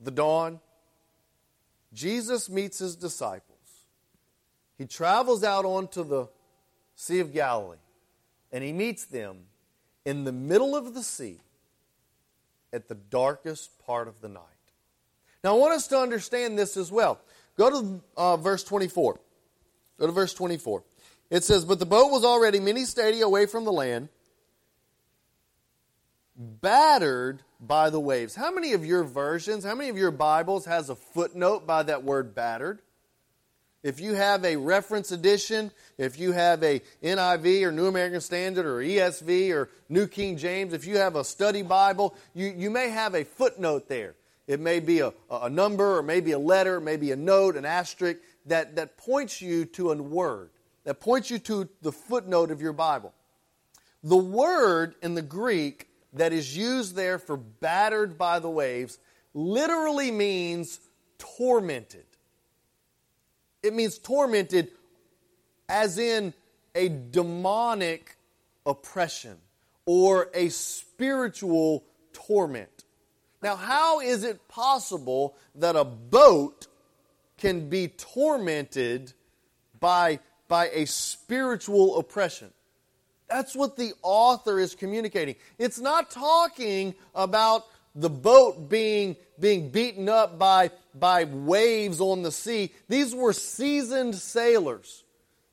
the 0.00 0.10
dawn. 0.10 0.58
Jesus 1.92 2.50
meets 2.50 2.80
his 2.80 2.96
disciples. 2.96 3.84
He 4.76 4.86
travels 4.86 5.44
out 5.44 5.64
onto 5.64 6.02
the 6.02 6.26
Sea 6.96 7.20
of 7.20 7.32
Galilee, 7.32 7.76
and 8.50 8.64
he 8.64 8.72
meets 8.72 9.04
them 9.04 9.44
in 10.04 10.24
the 10.24 10.32
middle 10.32 10.74
of 10.74 10.94
the 10.94 11.02
sea 11.02 11.38
at 12.72 12.88
the 12.88 12.94
darkest 12.94 13.78
part 13.84 14.08
of 14.08 14.20
the 14.20 14.28
night. 14.28 14.44
Now, 15.42 15.54
I 15.54 15.58
want 15.58 15.74
us 15.74 15.86
to 15.88 15.98
understand 15.98 16.58
this 16.58 16.76
as 16.76 16.92
well. 16.92 17.20
Go 17.56 17.70
to 17.70 18.00
uh, 18.16 18.36
verse 18.36 18.62
24. 18.64 19.18
Go 19.98 20.06
to 20.06 20.12
verse 20.12 20.34
24. 20.34 20.82
It 21.30 21.44
says, 21.44 21.64
But 21.64 21.78
the 21.78 21.86
boat 21.86 22.10
was 22.10 22.24
already 22.24 22.60
many 22.60 22.84
stadia 22.84 23.24
away 23.24 23.46
from 23.46 23.64
the 23.64 23.72
land, 23.72 24.08
battered 26.36 27.42
by 27.60 27.90
the 27.90 28.00
waves. 28.00 28.34
How 28.34 28.50
many 28.50 28.72
of 28.72 28.84
your 28.84 29.04
versions, 29.04 29.64
how 29.64 29.74
many 29.74 29.90
of 29.90 29.96
your 29.96 30.10
Bibles 30.10 30.64
has 30.66 30.90
a 30.90 30.96
footnote 30.96 31.66
by 31.66 31.82
that 31.84 32.02
word 32.04 32.34
battered? 32.34 32.80
If 33.82 33.98
you 33.98 34.14
have 34.14 34.44
a 34.44 34.56
reference 34.56 35.10
edition, 35.10 35.70
if 35.96 36.18
you 36.18 36.32
have 36.32 36.62
a 36.62 36.82
NIV 37.02 37.62
or 37.62 37.72
New 37.72 37.86
American 37.86 38.20
Standard 38.20 38.66
or 38.66 38.78
ESV 38.78 39.54
or 39.54 39.70
New 39.88 40.06
King 40.06 40.36
James, 40.36 40.74
if 40.74 40.86
you 40.86 40.98
have 40.98 41.16
a 41.16 41.24
study 41.24 41.62
Bible, 41.62 42.14
you, 42.34 42.52
you 42.54 42.70
may 42.70 42.90
have 42.90 43.14
a 43.14 43.24
footnote 43.24 43.88
there. 43.88 44.16
It 44.46 44.60
may 44.60 44.80
be 44.80 45.00
a, 45.00 45.14
a 45.30 45.48
number 45.48 45.96
or 45.96 46.02
maybe 46.02 46.32
a 46.32 46.38
letter, 46.38 46.80
maybe 46.80 47.10
a 47.12 47.16
note, 47.16 47.56
an 47.56 47.64
asterisk 47.64 48.20
that, 48.46 48.76
that 48.76 48.98
points 48.98 49.40
you 49.40 49.64
to 49.66 49.92
a 49.92 49.96
word, 49.96 50.50
that 50.84 51.00
points 51.00 51.30
you 51.30 51.38
to 51.38 51.68
the 51.80 51.92
footnote 51.92 52.50
of 52.50 52.60
your 52.60 52.74
Bible. 52.74 53.14
The 54.02 54.16
word 54.16 54.94
in 55.02 55.14
the 55.14 55.22
Greek 55.22 55.88
that 56.12 56.32
is 56.32 56.54
used 56.54 56.96
there 56.96 57.18
for 57.18 57.36
battered 57.36 58.18
by 58.18 58.40
the 58.40 58.50
waves 58.50 58.98
literally 59.32 60.10
means 60.10 60.80
tormented. 61.18 62.04
It 63.62 63.74
means 63.74 63.98
tormented 63.98 64.70
as 65.68 65.98
in 65.98 66.34
a 66.74 66.88
demonic 66.88 68.16
oppression 68.66 69.36
or 69.86 70.30
a 70.34 70.48
spiritual 70.48 71.84
torment. 72.12 72.84
Now, 73.42 73.56
how 73.56 74.00
is 74.00 74.24
it 74.24 74.48
possible 74.48 75.36
that 75.54 75.76
a 75.76 75.84
boat 75.84 76.66
can 77.38 77.68
be 77.68 77.88
tormented 77.88 79.12
by, 79.78 80.20
by 80.46 80.68
a 80.68 80.86
spiritual 80.86 81.98
oppression? 81.98 82.50
That's 83.28 83.54
what 83.54 83.76
the 83.76 83.92
author 84.02 84.58
is 84.58 84.74
communicating. 84.74 85.36
It's 85.58 85.78
not 85.78 86.10
talking 86.10 86.94
about 87.14 87.64
the 87.94 88.10
boat 88.10 88.68
being, 88.68 89.16
being 89.38 89.70
beaten 89.70 90.08
up 90.08 90.38
by, 90.38 90.70
by 90.94 91.24
waves 91.24 92.00
on 92.00 92.22
the 92.22 92.32
sea. 92.32 92.72
These 92.88 93.14
were 93.14 93.32
seasoned 93.32 94.14
sailors. 94.14 95.04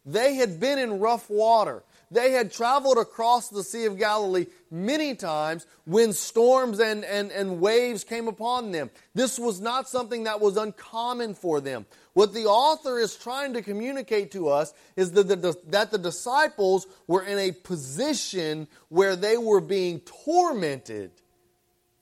They 0.06 0.36
had 0.36 0.60
been 0.60 0.80
in 0.80 1.00
rough 1.00 1.30
water. 1.30 1.84
They 2.10 2.32
had 2.32 2.54
traveled 2.54 2.98
across 2.98 3.50
the 3.50 3.64
Sea 3.64 3.86
of 3.86 3.98
Galilee 3.98 4.46
many 4.72 5.14
times 5.14 5.66
when 5.84 6.14
storms 6.14 6.80
and, 6.80 7.04
and, 7.04 7.32
and 7.32 7.60
waves 7.60 8.06
came 8.06 8.30
upon 8.30 8.72
them. 8.72 8.90
This 9.14 9.38
was 9.38 9.60
not 9.60 9.90
something 9.90 10.24
that 10.24 10.40
was 10.40 10.56
uncommon 10.56 11.36
for 11.36 11.60
them. 11.60 11.86
What 12.14 12.34
the 12.34 12.46
author 12.46 12.98
is 12.98 13.16
trying 13.16 13.54
to 13.54 13.62
communicate 13.62 14.32
to 14.32 14.48
us 14.48 14.74
is 14.96 15.12
that 15.12 15.28
the, 15.28 15.58
that 15.68 15.92
the 15.92 15.98
disciples 15.98 16.88
were 17.08 17.24
in 17.24 17.38
a 17.38 17.52
position 17.52 18.70
where 18.88 19.18
they 19.18 19.38
were 19.38 19.62
being 19.62 20.00
tormented 20.00 21.12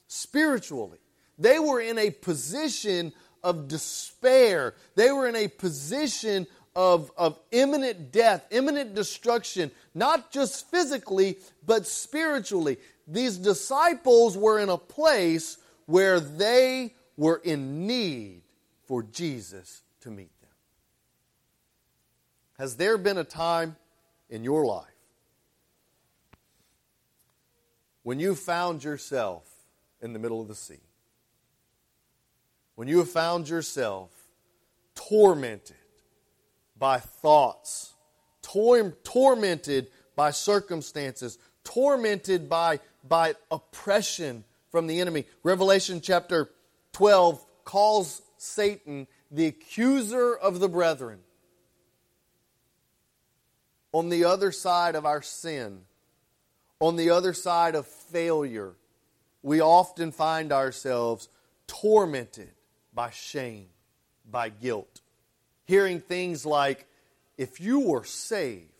spiritually. 0.08 1.00
They 1.38 1.60
were 1.60 1.82
in 1.82 1.98
a 1.98 2.12
position 2.12 3.12
of 3.46 3.70
despair. 3.70 4.74
They 4.96 5.12
were 5.12 5.28
in 5.28 5.36
a 5.36 5.48
position 5.48 6.48
of, 6.76 7.12
of 7.16 7.40
imminent 7.52 8.12
death, 8.12 8.46
imminent 8.52 8.96
destruction, 8.96 9.72
not 9.94 10.32
just 10.32 10.70
physically, 10.70 11.38
but 11.66 11.88
spiritually. 11.88 12.78
These 13.08 13.38
disciples 13.38 14.38
were 14.38 14.60
in 14.60 14.68
a 14.68 14.78
place 14.78 15.58
where 15.86 16.20
they 16.20 16.94
were 17.16 17.40
in 17.44 17.88
need 17.88 18.42
for 18.86 19.04
Jesus 19.04 19.84
to 20.02 20.10
meet 20.10 20.32
them. 20.42 20.50
Has 22.58 22.76
there 22.76 22.98
been 22.98 23.18
a 23.18 23.24
time 23.24 23.78
in 24.30 24.44
your 24.44 24.66
life 24.66 24.88
when 28.04 28.20
you 28.20 28.36
found 28.36 28.84
yourself 28.84 29.50
in 30.00 30.14
the 30.14 30.20
middle 30.20 30.40
of 30.40 30.48
the 30.48 30.56
sea. 30.56 30.85
When 32.76 32.88
you 32.88 33.00
have 33.00 33.10
found 33.10 33.48
yourself 33.48 34.10
tormented 34.96 35.78
by 36.78 37.00
thoughts, 37.00 37.94
tor- 38.42 38.98
tormented 39.04 39.88
by 40.16 40.32
circumstances, 40.32 41.38
tormented 41.64 42.50
by, 42.50 42.80
by 43.08 43.36
oppression 43.52 44.44
from 44.72 44.88
the 44.88 45.00
enemy. 45.00 45.26
Revelation 45.44 46.02
chapter 46.02 46.50
12 46.94 47.46
calls 47.64 48.22
Satan 48.38 49.08
the 49.32 49.48
accuser 49.48 50.36
of 50.36 50.60
the 50.60 50.70
brethren. 50.70 51.20
On 53.94 54.10
the 54.10 54.26
other 54.26 54.52
side 54.52 54.96
of 54.96 55.06
our 55.06 55.22
sin, 55.22 55.82
on 56.80 56.98
the 56.98 57.10
other 57.10 57.34
side 57.34 57.76
of 57.76 57.88
failure, 57.88 58.74
we 59.42 59.62
often 59.62 60.12
find 60.12 60.52
ourselves 60.52 61.30
tormented 61.68 62.55
by 62.96 63.12
shame, 63.12 63.68
by 64.30 64.50
guilt. 64.50 65.02
Hearing 65.66 66.00
things 66.00 66.46
like, 66.46 66.88
if 67.38 67.60
you 67.60 67.82
were 67.82 68.06
saved, 68.06 68.72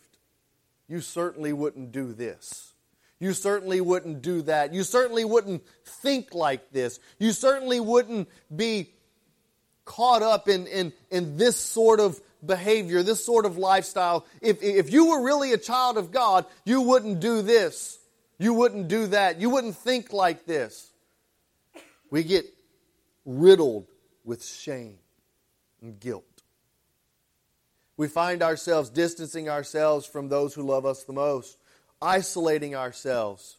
you 0.88 1.00
certainly 1.00 1.52
wouldn't 1.52 1.92
do 1.92 2.14
this. 2.14 2.72
You 3.18 3.32
certainly 3.32 3.80
wouldn't 3.80 4.22
do 4.22 4.42
that. 4.42 4.74
You 4.74 4.82
certainly 4.82 5.24
wouldn't 5.24 5.66
think 5.84 6.34
like 6.34 6.72
this. 6.72 6.98
You 7.18 7.32
certainly 7.32 7.80
wouldn't 7.80 8.28
be 8.54 8.90
caught 9.84 10.22
up 10.22 10.48
in, 10.48 10.66
in, 10.66 10.92
in 11.10 11.36
this 11.36 11.56
sort 11.56 12.00
of 12.00 12.20
behavior, 12.44 13.02
this 13.02 13.24
sort 13.24 13.46
of 13.46 13.56
lifestyle. 13.56 14.26
If, 14.40 14.62
if 14.62 14.92
you 14.92 15.06
were 15.06 15.22
really 15.24 15.52
a 15.52 15.58
child 15.58 15.96
of 15.96 16.10
God, 16.10 16.44
you 16.64 16.82
wouldn't 16.82 17.20
do 17.20 17.42
this. 17.42 17.98
You 18.38 18.52
wouldn't 18.52 18.88
do 18.88 19.06
that. 19.08 19.40
You 19.40 19.50
wouldn't 19.50 19.76
think 19.76 20.12
like 20.12 20.44
this. 20.44 20.90
We 22.10 22.22
get 22.22 22.46
riddled 23.24 23.86
with 24.26 24.44
shame 24.44 24.98
and 25.80 25.98
guilt. 25.98 26.42
We 27.96 28.08
find 28.08 28.42
ourselves 28.42 28.90
distancing 28.90 29.48
ourselves 29.48 30.04
from 30.04 30.28
those 30.28 30.52
who 30.52 30.62
love 30.62 30.84
us 30.84 31.04
the 31.04 31.14
most, 31.14 31.56
isolating 32.02 32.76
ourselves. 32.76 33.56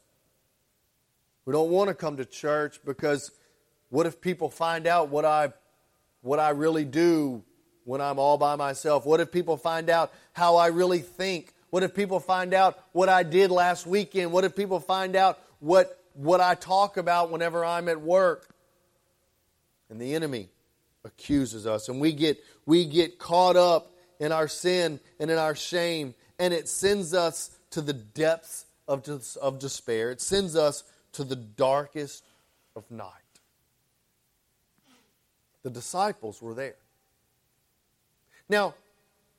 We 1.45 1.53
don't 1.53 1.71
want 1.71 1.87
to 1.87 1.95
come 1.95 2.17
to 2.17 2.25
church 2.25 2.79
because 2.85 3.31
what 3.89 4.05
if 4.05 4.21
people 4.21 4.51
find 4.51 4.85
out 4.85 5.09
what 5.09 5.25
I 5.25 5.53
what 6.21 6.39
I 6.39 6.49
really 6.49 6.85
do 6.85 7.43
when 7.85 8.01
I'm 8.01 8.19
all 8.19 8.37
by 8.37 8.55
myself? 8.57 9.05
What 9.05 9.21
if 9.21 9.31
people 9.31 9.55
find 9.55 9.89
out 9.89 10.11
how 10.33 10.57
I 10.57 10.67
really 10.67 10.99
think? 10.99 11.53
What 11.69 11.83
if 11.83 11.95
people 11.95 12.19
find 12.19 12.53
out 12.53 12.77
what 12.91 13.07
I 13.07 13.23
did 13.23 13.49
last 13.49 13.87
weekend? 13.87 14.33
What 14.33 14.43
if 14.43 14.55
people 14.55 14.81
find 14.81 15.15
out 15.15 15.39
what, 15.59 16.03
what 16.13 16.41
I 16.41 16.55
talk 16.55 16.97
about 16.97 17.31
whenever 17.31 17.63
I'm 17.63 17.87
at 17.87 18.01
work? 18.01 18.53
And 19.89 20.01
the 20.01 20.15
enemy 20.15 20.49
accuses 21.07 21.65
us, 21.65 21.89
and 21.89 21.99
we 21.99 22.13
get, 22.13 22.43
we 22.65 22.85
get 22.85 23.17
caught 23.17 23.55
up 23.55 23.93
in 24.19 24.31
our 24.31 24.47
sin 24.47 24.99
and 25.19 25.31
in 25.31 25.37
our 25.37 25.55
shame, 25.55 26.13
and 26.37 26.53
it 26.53 26.69
sends 26.69 27.13
us 27.13 27.57
to 27.71 27.81
the 27.81 27.93
depths 27.93 28.65
of, 28.87 29.09
of 29.41 29.59
despair. 29.59 30.11
It 30.11 30.21
sends 30.21 30.55
us 30.55 30.83
to 31.13 31.23
the 31.23 31.35
darkest 31.35 32.23
of 32.75 32.89
night. 32.91 33.11
The 35.63 35.69
disciples 35.69 36.41
were 36.41 36.53
there. 36.53 36.75
Now, 38.47 38.75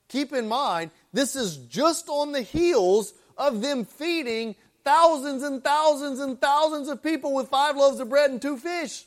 keep 0.09 0.33
in 0.33 0.49
mind, 0.49 0.91
this 1.13 1.37
is 1.37 1.57
just 1.57 2.09
on 2.09 2.33
the 2.33 2.43
heels 2.43 3.15
of 3.37 3.63
them 3.63 3.85
feeding 3.85 4.57
thousands 4.85 5.43
and 5.43 5.63
thousands 5.63 6.21
and 6.21 6.41
thousands 6.41 6.89
of 6.89 7.03
people 7.03 7.35
with 7.35 7.49
five 7.49 7.77
loaves 7.77 8.01
of 8.01 8.09
bread 8.09 8.31
and 8.31 8.43
two 8.43 8.59
fish. 8.59 9.05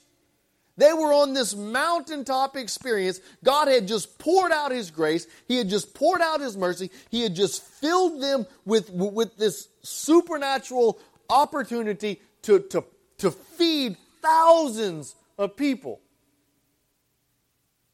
They 0.77 0.93
were 0.93 1.13
on 1.13 1.33
this 1.33 1.55
mountaintop 1.55 2.55
experience. 2.55 3.19
God 3.43 3.67
had 3.67 3.87
just 3.87 4.17
poured 4.17 4.51
out 4.51 4.71
His 4.71 4.89
grace. 4.89 5.27
He 5.47 5.57
had 5.57 5.69
just 5.69 5.93
poured 5.93 6.21
out 6.21 6.41
His 6.41 6.57
mercy. 6.57 6.89
He 7.09 7.21
had 7.21 7.35
just 7.35 7.61
filled 7.61 8.21
them 8.21 8.47
with, 8.65 8.89
with 8.89 9.37
this 9.37 9.67
supernatural 9.81 10.99
opportunity 11.29 12.21
to, 12.43 12.59
to, 12.59 12.83
to 13.19 13.31
feed 13.31 13.97
thousands 14.21 15.15
of 15.37 15.55
people. 15.55 15.99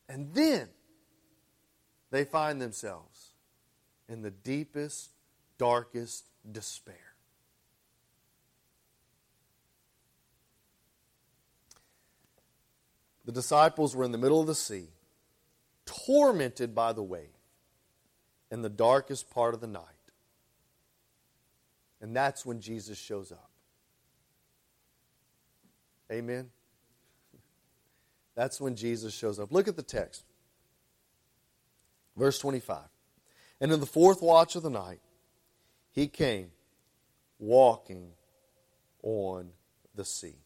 And 0.09 0.33
then 0.33 0.69
they 2.11 2.23
find 2.23 2.61
themselves 2.61 3.33
in 4.07 4.21
the 4.21 4.31
deepest, 4.31 5.09
darkest 5.57 6.25
despair. 6.49 7.06
The 13.27 13.33
disciples 13.33 13.93
were 13.93 14.05
in 14.05 14.13
the 14.13 14.17
middle 14.17 14.39
of 14.39 14.47
the 14.47 14.55
sea, 14.55 14.87
tormented 15.85 16.73
by 16.73 16.93
the 16.93 17.03
wave, 17.03 17.27
in 18.49 18.61
the 18.61 18.69
darkest 18.69 19.29
part 19.29 19.53
of 19.53 19.59
the 19.59 19.67
night. 19.67 19.83
And 21.99 22.15
that's 22.15 22.45
when 22.45 22.61
Jesus 22.61 22.97
shows 22.97 23.33
up. 23.33 23.51
Amen. 26.09 26.51
That's 28.33 28.61
when 28.61 28.77
Jesus 28.77 29.13
shows 29.13 29.39
up. 29.39 29.51
Look 29.51 29.67
at 29.67 29.75
the 29.75 29.83
text. 29.83 30.23
Verse 32.15 32.39
25. 32.39 32.79
And 33.59 33.73
in 33.73 33.81
the 33.81 33.85
fourth 33.85 34.21
watch 34.21 34.55
of 34.55 34.63
the 34.63 34.69
night, 34.69 35.01
he 35.91 36.07
came 36.07 36.51
walking 37.39 38.11
on 39.03 39.49
the 39.95 40.05
sea. 40.05 40.37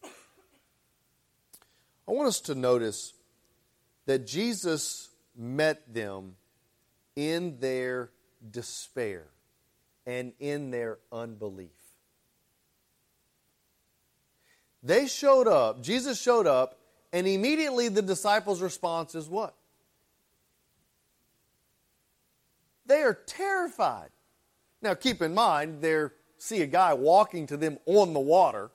I 2.11 2.13
want 2.13 2.27
us 2.27 2.41
to 2.41 2.55
notice 2.55 3.13
that 4.05 4.27
Jesus 4.27 5.11
met 5.33 5.93
them 5.93 6.35
in 7.15 7.57
their 7.61 8.09
despair 8.51 9.27
and 10.05 10.33
in 10.37 10.71
their 10.71 10.97
unbelief. 11.09 11.69
They 14.83 15.07
showed 15.07 15.47
up, 15.47 15.81
Jesus 15.81 16.21
showed 16.21 16.47
up 16.47 16.77
and 17.13 17.25
immediately 17.25 17.87
the 17.87 18.01
disciples' 18.01 18.61
response 18.61 19.15
is 19.15 19.29
what? 19.29 19.55
They 22.87 23.03
are 23.03 23.13
terrified. 23.13 24.09
Now, 24.81 24.95
keep 24.95 25.21
in 25.21 25.33
mind, 25.33 25.81
they 25.81 26.07
see 26.37 26.61
a 26.61 26.67
guy 26.67 26.93
walking 26.93 27.47
to 27.47 27.55
them 27.55 27.77
on 27.85 28.11
the 28.11 28.19
water. 28.19 28.69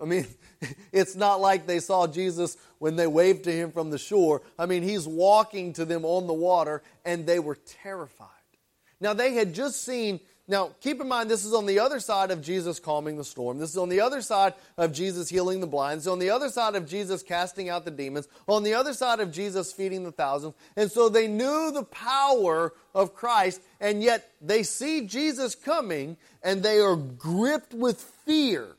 I 0.00 0.04
mean, 0.04 0.26
it's 0.92 1.16
not 1.16 1.40
like 1.40 1.66
they 1.66 1.80
saw 1.80 2.06
Jesus 2.06 2.56
when 2.78 2.96
they 2.96 3.06
waved 3.06 3.44
to 3.44 3.52
him 3.52 3.72
from 3.72 3.90
the 3.90 3.98
shore. 3.98 4.42
I 4.58 4.66
mean, 4.66 4.82
he's 4.82 5.06
walking 5.06 5.72
to 5.74 5.84
them 5.84 6.04
on 6.04 6.26
the 6.26 6.34
water, 6.34 6.82
and 7.04 7.26
they 7.26 7.38
were 7.38 7.56
terrified. 7.82 8.28
Now, 9.00 9.12
they 9.12 9.34
had 9.34 9.54
just 9.54 9.82
seen 9.84 10.20
now, 10.48 10.70
keep 10.80 11.00
in 11.00 11.08
mind, 11.08 11.28
this 11.28 11.44
is 11.44 11.52
on 11.52 11.66
the 11.66 11.80
other 11.80 11.98
side 11.98 12.30
of 12.30 12.40
Jesus 12.40 12.78
calming 12.78 13.16
the 13.16 13.24
storm. 13.24 13.58
This 13.58 13.70
is 13.70 13.76
on 13.76 13.88
the 13.88 14.00
other 14.00 14.22
side 14.22 14.54
of 14.76 14.92
Jesus 14.92 15.28
healing 15.28 15.60
the 15.60 15.66
blind. 15.66 15.98
It's 15.98 16.06
on 16.06 16.20
the 16.20 16.30
other 16.30 16.50
side 16.50 16.76
of 16.76 16.88
Jesus 16.88 17.24
casting 17.24 17.68
out 17.68 17.84
the 17.84 17.90
demons. 17.90 18.28
On 18.46 18.62
the 18.62 18.74
other 18.74 18.94
side 18.94 19.18
of 19.18 19.32
Jesus 19.32 19.72
feeding 19.72 20.04
the 20.04 20.12
thousands. 20.12 20.54
And 20.76 20.90
so 20.90 21.08
they 21.08 21.26
knew 21.26 21.72
the 21.72 21.82
power 21.82 22.72
of 22.94 23.12
Christ, 23.12 23.60
and 23.80 24.04
yet 24.04 24.30
they 24.40 24.62
see 24.62 25.06
Jesus 25.06 25.56
coming 25.56 26.16
and 26.44 26.62
they 26.62 26.78
are 26.78 26.96
gripped 26.96 27.74
with 27.74 28.00
fear. 28.00 28.76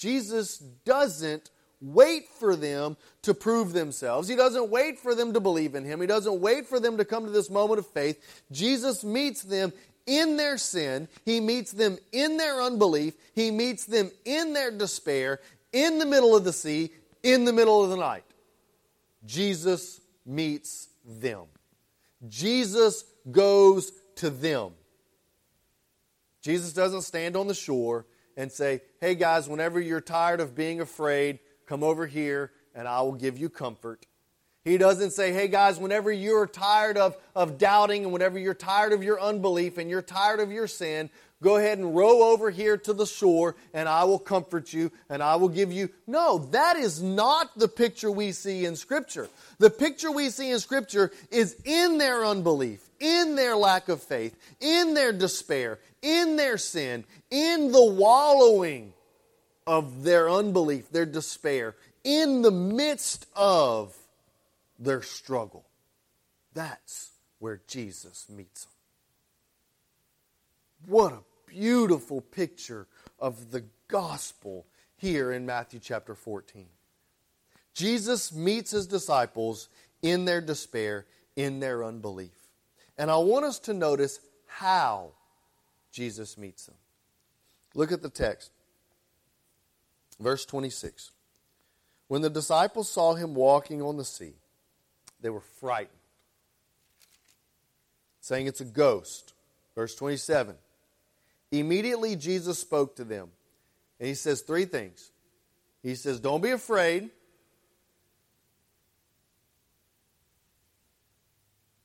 Jesus 0.00 0.56
doesn't 0.56 1.50
wait 1.82 2.26
for 2.38 2.56
them 2.56 2.96
to 3.20 3.34
prove 3.34 3.74
themselves. 3.74 4.28
He 4.28 4.34
doesn't 4.34 4.70
wait 4.70 4.98
for 4.98 5.14
them 5.14 5.34
to 5.34 5.40
believe 5.40 5.74
in 5.74 5.84
Him. 5.84 6.00
He 6.00 6.06
doesn't 6.06 6.40
wait 6.40 6.66
for 6.66 6.80
them 6.80 6.96
to 6.96 7.04
come 7.04 7.26
to 7.26 7.30
this 7.30 7.50
moment 7.50 7.78
of 7.78 7.86
faith. 7.86 8.42
Jesus 8.50 9.04
meets 9.04 9.42
them 9.42 9.74
in 10.06 10.38
their 10.38 10.56
sin. 10.56 11.06
He 11.26 11.38
meets 11.38 11.72
them 11.72 11.98
in 12.12 12.38
their 12.38 12.62
unbelief. 12.62 13.12
He 13.34 13.50
meets 13.50 13.84
them 13.84 14.10
in 14.24 14.54
their 14.54 14.70
despair, 14.70 15.40
in 15.70 15.98
the 15.98 16.06
middle 16.06 16.34
of 16.34 16.44
the 16.44 16.52
sea, 16.54 16.92
in 17.22 17.44
the 17.44 17.52
middle 17.52 17.84
of 17.84 17.90
the 17.90 17.98
night. 17.98 18.24
Jesus 19.26 20.00
meets 20.24 20.88
them. 21.04 21.44
Jesus 22.26 23.04
goes 23.30 23.92
to 24.16 24.30
them. 24.30 24.70
Jesus 26.40 26.72
doesn't 26.72 27.02
stand 27.02 27.36
on 27.36 27.48
the 27.48 27.54
shore 27.54 28.06
and 28.36 28.50
say, 28.50 28.80
hey 29.00 29.14
guys, 29.14 29.48
whenever 29.48 29.80
you're 29.80 30.00
tired 30.00 30.40
of 30.40 30.54
being 30.54 30.80
afraid, 30.80 31.38
Come 31.70 31.84
over 31.84 32.04
here 32.04 32.50
and 32.74 32.88
I 32.88 33.02
will 33.02 33.12
give 33.12 33.38
you 33.38 33.48
comfort. 33.48 34.04
He 34.64 34.76
doesn't 34.76 35.12
say, 35.12 35.32
hey 35.32 35.46
guys, 35.46 35.78
whenever 35.78 36.10
you're 36.10 36.48
tired 36.48 36.98
of, 36.98 37.16
of 37.36 37.58
doubting 37.58 38.02
and 38.02 38.12
whenever 38.12 38.40
you're 38.40 38.54
tired 38.54 38.92
of 38.92 39.04
your 39.04 39.20
unbelief 39.20 39.78
and 39.78 39.88
you're 39.88 40.02
tired 40.02 40.40
of 40.40 40.50
your 40.50 40.66
sin, 40.66 41.10
go 41.40 41.58
ahead 41.58 41.78
and 41.78 41.94
row 41.94 42.24
over 42.32 42.50
here 42.50 42.76
to 42.76 42.92
the 42.92 43.06
shore 43.06 43.54
and 43.72 43.88
I 43.88 44.02
will 44.02 44.18
comfort 44.18 44.72
you 44.72 44.90
and 45.08 45.22
I 45.22 45.36
will 45.36 45.48
give 45.48 45.72
you. 45.72 45.90
No, 46.08 46.38
that 46.50 46.76
is 46.76 47.00
not 47.00 47.56
the 47.56 47.68
picture 47.68 48.10
we 48.10 48.32
see 48.32 48.64
in 48.64 48.74
Scripture. 48.74 49.28
The 49.60 49.70
picture 49.70 50.10
we 50.10 50.30
see 50.30 50.50
in 50.50 50.58
Scripture 50.58 51.12
is 51.30 51.56
in 51.64 51.98
their 51.98 52.24
unbelief, 52.24 52.80
in 52.98 53.36
their 53.36 53.54
lack 53.54 53.88
of 53.88 54.02
faith, 54.02 54.36
in 54.60 54.94
their 54.94 55.12
despair, 55.12 55.78
in 56.02 56.36
their 56.36 56.58
sin, 56.58 57.04
in 57.30 57.72
the 57.72 57.84
wallowing 57.84 58.92
of 59.66 60.02
their 60.02 60.28
unbelief, 60.28 60.90
their 60.90 61.06
despair, 61.06 61.76
in 62.04 62.42
the 62.42 62.50
midst 62.50 63.26
of 63.36 63.96
their 64.78 65.02
struggle. 65.02 65.66
That's 66.54 67.10
where 67.38 67.60
Jesus 67.66 68.26
meets 68.28 68.64
them. 68.64 68.72
What 70.86 71.12
a 71.12 71.22
beautiful 71.46 72.20
picture 72.20 72.86
of 73.18 73.50
the 73.50 73.64
gospel 73.88 74.66
here 74.96 75.32
in 75.32 75.46
Matthew 75.46 75.80
chapter 75.80 76.14
14. 76.14 76.66
Jesus 77.74 78.32
meets 78.32 78.70
his 78.70 78.86
disciples 78.86 79.68
in 80.02 80.24
their 80.24 80.40
despair, 80.40 81.06
in 81.36 81.60
their 81.60 81.84
unbelief. 81.84 82.30
And 82.98 83.10
I 83.10 83.16
want 83.18 83.44
us 83.44 83.58
to 83.60 83.74
notice 83.74 84.20
how 84.46 85.12
Jesus 85.92 86.38
meets 86.38 86.66
them. 86.66 86.76
Look 87.74 87.92
at 87.92 88.02
the 88.02 88.10
text. 88.10 88.50
Verse 90.18 90.44
26. 90.44 91.12
When 92.08 92.22
the 92.22 92.30
disciples 92.30 92.88
saw 92.88 93.14
him 93.14 93.34
walking 93.34 93.80
on 93.82 93.96
the 93.96 94.04
sea, 94.04 94.34
they 95.20 95.30
were 95.30 95.40
frightened, 95.40 95.96
saying 98.20 98.46
it's 98.46 98.60
a 98.60 98.64
ghost. 98.64 99.32
Verse 99.74 99.94
27. 99.94 100.56
Immediately 101.52 102.16
Jesus 102.16 102.58
spoke 102.58 102.96
to 102.96 103.04
them, 103.04 103.28
and 103.98 104.08
he 104.08 104.14
says 104.14 104.42
three 104.42 104.64
things. 104.64 105.10
He 105.82 105.94
says, 105.94 106.20
Don't 106.20 106.42
be 106.42 106.50
afraid. 106.50 107.10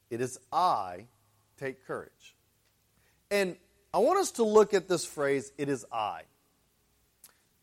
It 0.10 0.22
is 0.22 0.40
I. 0.52 1.06
Take 1.58 1.86
courage. 1.86 2.36
And 3.32 3.56
I 3.96 4.00
want 4.00 4.20
us 4.20 4.32
to 4.32 4.44
look 4.44 4.74
at 4.74 4.90
this 4.90 5.06
phrase, 5.06 5.54
it 5.58 5.70
is 5.70 5.86
I. 5.90 6.24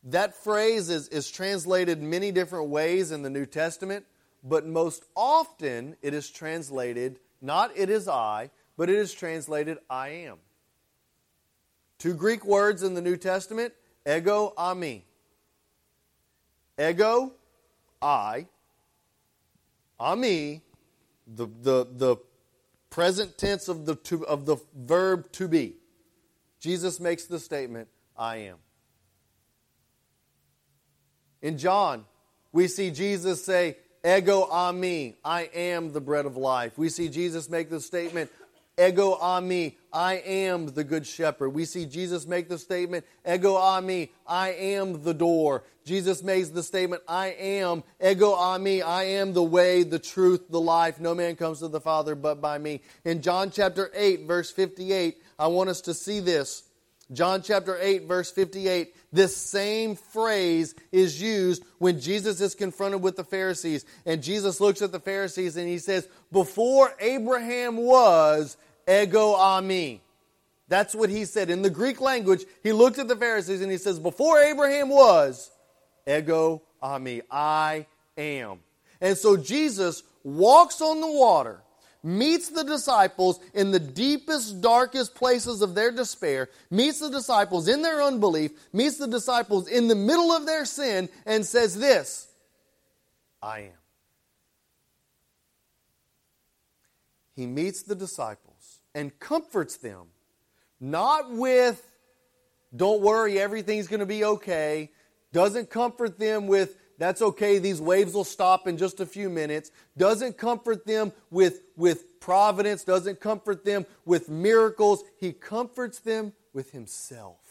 That 0.05 0.33
phrase 0.33 0.89
is, 0.89 1.07
is 1.09 1.29
translated 1.29 2.01
many 2.01 2.31
different 2.31 2.69
ways 2.69 3.11
in 3.11 3.21
the 3.21 3.29
New 3.29 3.45
Testament, 3.45 4.03
but 4.43 4.65
most 4.65 5.05
often 5.15 5.95
it 6.01 6.15
is 6.15 6.31
translated 6.31 7.19
not 7.39 7.71
it 7.75 7.91
is 7.91 8.07
I, 8.07 8.49
but 8.77 8.89
it 8.89 8.95
is 8.95 9.13
translated 9.13 9.77
I 9.91 10.09
am. 10.09 10.37
Two 11.99 12.15
Greek 12.15 12.43
words 12.43 12.81
in 12.81 12.95
the 12.95 13.01
New 13.01 13.15
Testament 13.15 13.75
ego, 14.09 14.55
eimi. 14.57 15.03
Ego, 16.81 17.33
I. 18.01 18.47
Eimi, 19.99 20.61
the, 21.27 21.45
the, 21.61 21.87
the 21.91 22.15
present 22.89 23.37
tense 23.37 23.67
of 23.67 23.85
the, 23.85 23.95
to, 23.97 24.25
of 24.25 24.47
the 24.47 24.57
verb 24.75 25.31
to 25.33 25.47
be. 25.47 25.75
Jesus 26.63 27.01
makes 27.01 27.25
the 27.25 27.39
statement, 27.39 27.89
I 28.17 28.37
am. 28.37 28.55
In 31.41 31.57
John, 31.57 32.05
we 32.53 32.69
see 32.69 32.89
Jesus 32.89 33.43
say, 33.43 33.75
Ego 34.05 34.47
eimi, 34.49 35.15
I 35.25 35.49
am 35.53 35.91
the 35.91 35.99
bread 35.99 36.25
of 36.25 36.37
life. 36.37 36.77
We 36.77 36.87
see 36.87 37.09
Jesus 37.09 37.49
make 37.49 37.69
the 37.69 37.81
statement, 37.81 38.31
Ego 38.79 39.17
eimi, 39.21 39.75
I 39.91 40.15
am 40.19 40.67
the 40.67 40.85
good 40.85 41.05
shepherd. 41.05 41.49
We 41.49 41.65
see 41.65 41.85
Jesus 41.85 42.25
make 42.25 42.47
the 42.47 42.57
statement, 42.57 43.05
Ego 43.29 43.55
eimi, 43.55 44.11
I 44.25 44.53
am 44.53 45.03
the 45.03 45.13
door. 45.13 45.65
Jesus 45.83 46.23
makes 46.23 46.47
the 46.47 46.63
statement, 46.63 47.03
I 47.09 47.27
am, 47.27 47.83
Ego 48.01 48.37
eimi, 48.37 48.81
I 48.81 49.03
am 49.03 49.33
the 49.33 49.43
way, 49.43 49.83
the 49.83 49.99
truth, 49.99 50.49
the 50.49 50.61
life. 50.61 51.01
No 51.01 51.13
man 51.13 51.35
comes 51.35 51.59
to 51.59 51.67
the 51.67 51.81
Father 51.81 52.15
but 52.15 52.39
by 52.39 52.57
me. 52.57 52.79
In 53.03 53.21
John 53.21 53.51
chapter 53.51 53.91
8, 53.93 54.25
verse 54.25 54.49
58, 54.49 55.21
I 55.37 55.47
want 55.47 55.69
us 55.69 55.81
to 55.81 55.93
see 55.93 56.19
this. 56.19 56.63
John 57.11 57.41
chapter 57.41 57.77
8, 57.79 58.05
verse 58.05 58.31
58, 58.31 58.95
this 59.11 59.35
same 59.35 59.95
phrase 59.95 60.73
is 60.91 61.21
used 61.21 61.63
when 61.77 61.99
Jesus 61.99 62.39
is 62.41 62.55
confronted 62.55 63.01
with 63.01 63.17
the 63.17 63.23
Pharisees. 63.23 63.85
And 64.05 64.23
Jesus 64.23 64.61
looks 64.61 64.81
at 64.81 64.91
the 64.91 64.99
Pharisees 64.99 65.57
and 65.57 65.67
he 65.67 65.77
says, 65.79 66.07
Before 66.31 66.93
Abraham 66.99 67.77
was, 67.77 68.57
ego 68.87 69.35
eimi. 69.35 69.99
That's 70.69 70.95
what 70.95 71.09
he 71.09 71.25
said. 71.25 71.49
In 71.49 71.61
the 71.61 71.69
Greek 71.69 72.01
language, 72.01 72.45
he 72.63 72.71
looked 72.71 72.97
at 72.97 73.07
the 73.07 73.15
Pharisees 73.15 73.61
and 73.61 73.71
he 73.71 73.77
says, 73.77 73.99
Before 73.99 74.39
Abraham 74.39 74.89
was, 74.89 75.51
ego 76.07 76.61
eimi. 76.81 77.21
I 77.29 77.85
am. 78.17 78.59
And 79.01 79.17
so 79.17 79.35
Jesus 79.35 80.03
walks 80.23 80.81
on 80.81 81.01
the 81.01 81.11
water 81.11 81.59
meets 82.03 82.49
the 82.49 82.63
disciples 82.63 83.39
in 83.53 83.71
the 83.71 83.79
deepest, 83.79 84.61
darkest 84.61 85.15
places 85.15 85.61
of 85.61 85.73
their 85.73 85.91
despair, 85.91 86.49
meets 86.69 86.99
the 86.99 87.09
disciples 87.09 87.67
in 87.67 87.81
their 87.81 88.01
unbelief, 88.03 88.51
meets 88.73 88.97
the 88.97 89.07
disciples 89.07 89.67
in 89.67 89.87
the 89.87 89.95
middle 89.95 90.31
of 90.31 90.45
their 90.45 90.65
sin, 90.65 91.07
and 91.25 91.45
says 91.45 91.77
this 91.77 92.27
I 93.41 93.59
am. 93.59 93.71
He 97.35 97.47
meets 97.47 97.81
the 97.83 97.95
disciples 97.95 98.79
and 98.93 99.17
comforts 99.19 99.77
them, 99.77 100.07
not 100.79 101.31
with, 101.31 101.89
don't 102.75 103.01
worry, 103.01 103.39
everything's 103.39 103.87
going 103.87 104.01
to 104.01 104.05
be 104.05 104.23
okay, 104.23 104.91
doesn't 105.31 105.69
comfort 105.69 106.19
them 106.19 106.47
with, 106.47 106.77
that's 107.03 107.21
okay, 107.21 107.59
these 107.59 107.81
waves 107.81 108.13
will 108.13 108.23
stop 108.23 108.65
in 108.65 108.77
just 108.77 109.01
a 109.01 109.05
few 109.05 109.29
minutes. 109.29 109.71
Doesn't 109.97 110.37
comfort 110.37 110.85
them 110.85 111.11
with, 111.29 111.61
with 111.75 112.21
providence, 112.21 112.85
doesn't 112.85 113.19
comfort 113.19 113.65
them 113.65 113.85
with 114.05 114.29
miracles. 114.29 115.03
He 115.19 115.33
comforts 115.33 115.99
them 115.99 116.31
with 116.53 116.71
Himself. 116.71 117.41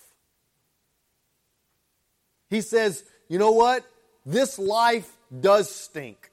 He 2.48 2.62
says, 2.62 3.04
You 3.28 3.38
know 3.38 3.50
what? 3.50 3.84
This 4.24 4.58
life 4.58 5.18
does 5.38 5.70
stink. 5.70 6.30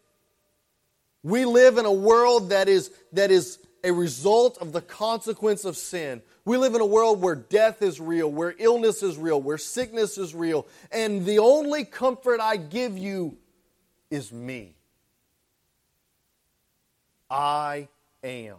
We 1.22 1.44
live 1.44 1.78
in 1.78 1.86
a 1.86 1.92
world 1.92 2.52
that 2.52 2.70
is, 2.70 2.90
that 3.12 3.32
is 3.32 3.60
a 3.84 3.92
result 3.92 4.58
of 4.60 4.72
the 4.72 4.82
consequence 4.82 5.66
of 5.66 5.78
sin. 5.78 6.22
We 6.46 6.58
live 6.58 6.76
in 6.76 6.82
a 6.82 6.86
world 6.86 7.22
where 7.22 7.36
death 7.36 7.82
is 7.82 8.00
real, 8.00 8.32
where 8.32 8.56
illness 8.58 9.04
is 9.04 9.18
real, 9.18 9.42
where 9.42 9.58
sickness 9.58 10.18
is 10.18 10.34
real, 10.36 10.68
and 10.92 11.26
the 11.26 11.40
only 11.40 11.86
comfort 11.86 12.40
I 12.40 12.58
give 12.58 12.98
you 12.98 13.38
is 14.10 14.32
me. 14.32 14.76
I 17.30 17.88
am. 18.24 18.58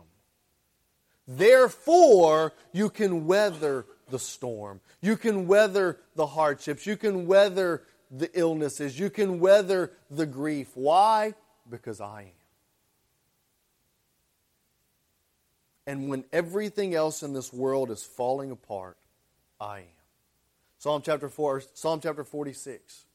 Therefore, 1.27 2.53
you 2.73 2.91
can 2.91 3.27
weather 3.27 3.87
the 4.11 4.19
storm. 4.19 4.81
You 5.01 5.17
can 5.17 5.47
weather 5.47 5.99
the 6.17 6.27
hardships. 6.27 6.87
You 6.87 6.97
can 6.97 7.27
weather 7.27 7.83
the 8.11 8.31
illnesses. 8.39 8.99
You 8.99 9.11
can 9.11 9.39
weather 9.41 9.93
the 10.11 10.27
grief. 10.27 10.69
Why? 10.75 11.35
Because 11.69 12.01
I 12.01 12.23
am. 12.23 12.40
And 15.91 16.09
when 16.09 16.25
everything 16.33 16.95
else 16.95 17.25
in 17.25 17.33
this 17.33 17.53
world 17.53 17.91
is 17.91 18.05
falling 18.05 18.53
apart, 18.53 18.97
I 19.61 19.79
am. 19.79 19.85
Psalm 20.79 21.03
chapter 21.05 21.29
4, 21.29 21.65
Psalm 21.75 21.99
chapter 22.01 22.23
46. 22.23 23.07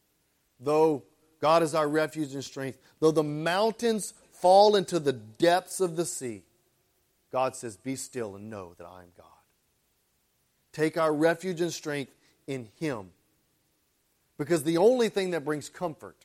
Though 0.59 1.03
God 1.39 1.63
is 1.63 1.73
our 1.73 1.87
refuge 1.87 2.33
and 2.33 2.43
strength, 2.43 2.77
though 2.99 3.11
the 3.11 3.23
mountains 3.23 4.13
fall 4.33 4.75
into 4.75 4.99
the 4.99 5.13
depths 5.13 5.79
of 5.79 5.95
the 5.95 6.03
sea, 6.03 6.43
God 7.31 7.55
says, 7.55 7.77
Be 7.77 7.95
still 7.95 8.35
and 8.35 8.49
know 8.49 8.73
that 8.77 8.87
I 8.87 9.03
am 9.03 9.09
God. 9.15 9.25
Take 10.73 10.97
our 10.97 11.13
refuge 11.13 11.61
and 11.61 11.71
strength 11.71 12.13
in 12.45 12.67
Him. 12.77 13.11
Because 14.37 14.63
the 14.63 14.79
only 14.79 15.07
thing 15.07 15.29
that 15.29 15.45
brings 15.45 15.69
comfort 15.69 16.17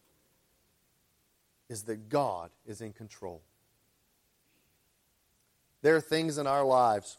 is 1.68 1.84
that 1.84 2.08
God 2.08 2.50
is 2.66 2.80
in 2.80 2.92
control. 2.92 3.40
There 5.82 5.96
are 5.96 6.00
things 6.00 6.38
in 6.38 6.46
our 6.46 6.64
lives 6.64 7.16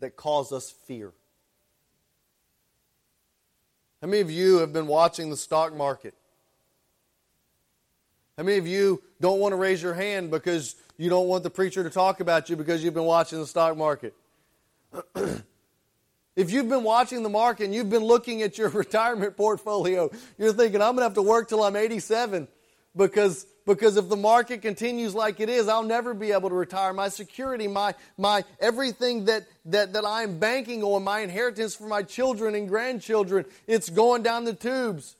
that 0.00 0.16
cause 0.16 0.52
us 0.52 0.70
fear. 0.70 1.12
How 4.00 4.08
many 4.08 4.20
of 4.20 4.30
you 4.30 4.58
have 4.58 4.72
been 4.72 4.86
watching 4.88 5.30
the 5.30 5.36
stock 5.36 5.74
market? 5.74 6.14
How 8.36 8.42
many 8.42 8.58
of 8.58 8.66
you 8.66 9.02
don't 9.20 9.38
want 9.38 9.52
to 9.52 9.56
raise 9.56 9.82
your 9.82 9.94
hand 9.94 10.30
because 10.30 10.74
you 10.96 11.08
don't 11.08 11.28
want 11.28 11.44
the 11.44 11.50
preacher 11.50 11.84
to 11.84 11.90
talk 11.90 12.20
about 12.20 12.50
you 12.50 12.56
because 12.56 12.82
you've 12.82 12.94
been 12.94 13.04
watching 13.04 13.38
the 13.38 13.46
stock 13.46 13.76
market? 13.76 14.14
if 16.36 16.50
you've 16.50 16.68
been 16.68 16.82
watching 16.82 17.22
the 17.22 17.28
market 17.28 17.64
and 17.64 17.74
you've 17.74 17.90
been 17.90 18.04
looking 18.04 18.42
at 18.42 18.58
your 18.58 18.68
retirement 18.70 19.36
portfolio, 19.36 20.10
you're 20.38 20.52
thinking, 20.52 20.80
I'm 20.80 20.96
going 20.96 20.98
to 20.98 21.04
have 21.04 21.14
to 21.14 21.22
work 21.22 21.48
till 21.48 21.62
I'm 21.62 21.76
87 21.76 22.48
because 22.96 23.46
because 23.66 23.96
if 23.96 24.08
the 24.08 24.16
market 24.16 24.62
continues 24.62 25.14
like 25.14 25.40
it 25.40 25.48
is, 25.48 25.68
I'll 25.68 25.82
never 25.82 26.14
be 26.14 26.32
able 26.32 26.48
to 26.48 26.54
retire. 26.54 26.92
My 26.92 27.08
security, 27.08 27.68
my, 27.68 27.94
my 28.18 28.44
everything 28.60 29.26
that, 29.26 29.44
that, 29.66 29.92
that 29.92 30.04
I'm 30.04 30.38
banking 30.38 30.82
on, 30.82 31.04
my 31.04 31.20
inheritance 31.20 31.74
for 31.74 31.86
my 31.86 32.02
children 32.02 32.54
and 32.54 32.68
grandchildren, 32.68 33.44
it's 33.66 33.88
going 33.88 34.22
down 34.22 34.44
the 34.44 34.54
tubes. 34.54 35.16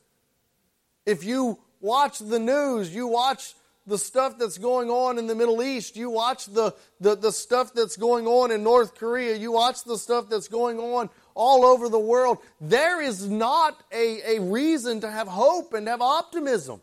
If 1.06 1.24
you 1.24 1.58
watch 1.80 2.18
the 2.18 2.38
news, 2.38 2.94
you 2.94 3.06
watch 3.06 3.54
the 3.86 3.98
stuff 3.98 4.38
that's 4.38 4.58
going 4.58 4.90
on 4.90 5.18
in 5.18 5.26
the 5.26 5.34
Middle 5.34 5.62
East, 5.62 5.96
you 5.96 6.08
watch 6.10 6.46
the, 6.46 6.74
the, 7.00 7.16
the 7.16 7.32
stuff 7.32 7.74
that's 7.74 7.96
going 7.96 8.26
on 8.26 8.52
in 8.52 8.62
North 8.62 8.94
Korea, 8.94 9.36
you 9.36 9.52
watch 9.52 9.82
the 9.82 9.98
stuff 9.98 10.28
that's 10.28 10.46
going 10.46 10.78
on 10.78 11.10
all 11.34 11.64
over 11.64 11.88
the 11.88 11.98
world, 11.98 12.38
there 12.60 13.00
is 13.00 13.28
not 13.28 13.82
a, 13.92 14.36
a 14.36 14.40
reason 14.40 15.00
to 15.00 15.10
have 15.10 15.26
hope 15.26 15.74
and 15.74 15.88
have 15.88 16.00
optimism. 16.00 16.80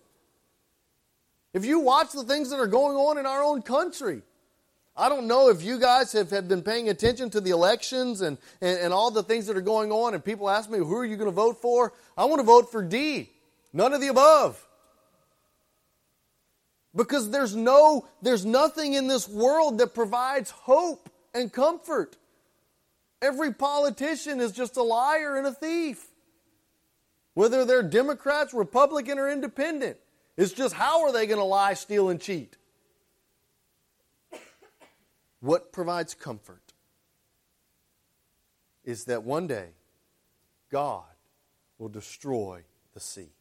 If 1.53 1.65
you 1.65 1.79
watch 1.79 2.11
the 2.11 2.23
things 2.23 2.49
that 2.51 2.59
are 2.59 2.67
going 2.67 2.95
on 2.95 3.17
in 3.17 3.25
our 3.25 3.43
own 3.43 3.61
country, 3.61 4.21
I 4.95 5.09
don't 5.09 5.27
know 5.27 5.49
if 5.49 5.63
you 5.63 5.79
guys 5.79 6.11
have, 6.11 6.29
have 6.31 6.47
been 6.47 6.61
paying 6.61 6.89
attention 6.89 7.29
to 7.31 7.41
the 7.41 7.51
elections 7.51 8.21
and, 8.21 8.37
and, 8.61 8.79
and 8.79 8.93
all 8.93 9.11
the 9.11 9.23
things 9.23 9.47
that 9.47 9.55
are 9.55 9.61
going 9.61 9.91
on, 9.91 10.13
and 10.13 10.23
people 10.23 10.49
ask 10.49 10.69
me, 10.69 10.77
who 10.77 10.95
are 10.95 11.05
you 11.05 11.15
going 11.15 11.29
to 11.29 11.35
vote 11.35 11.61
for? 11.61 11.93
I 12.17 12.25
want 12.25 12.39
to 12.39 12.45
vote 12.45 12.71
for 12.71 12.83
D. 12.83 13.29
None 13.71 13.93
of 13.93 14.01
the 14.01 14.09
above. 14.09 14.63
Because 16.95 17.29
there's 17.29 17.55
no, 17.55 18.07
there's 18.21 18.45
nothing 18.45 18.93
in 18.93 19.07
this 19.07 19.27
world 19.27 19.77
that 19.77 19.93
provides 19.93 20.49
hope 20.51 21.09
and 21.33 21.51
comfort. 21.53 22.17
Every 23.21 23.53
politician 23.53 24.39
is 24.39 24.51
just 24.51 24.75
a 24.75 24.83
liar 24.83 25.37
and 25.37 25.47
a 25.47 25.53
thief. 25.53 26.05
Whether 27.35 27.63
they're 27.63 27.83
Democrats, 27.83 28.53
Republican, 28.53 29.17
or 29.19 29.29
independent. 29.29 29.97
It's 30.39 30.53
just 30.53 30.73
how 30.73 31.03
are 31.03 31.11
they 31.11 31.27
going 31.27 31.39
to 31.39 31.43
lie, 31.43 31.73
steal, 31.73 32.07
and 32.07 32.19
cheat? 32.19 32.55
What 35.41 35.73
provides 35.73 36.13
comfort 36.13 36.61
is 38.85 39.03
that 39.05 39.23
one 39.23 39.47
day 39.47 39.71
God 40.71 41.03
will 41.77 41.89
destroy 41.89 42.61
the 42.93 43.01
sea. 43.01 43.33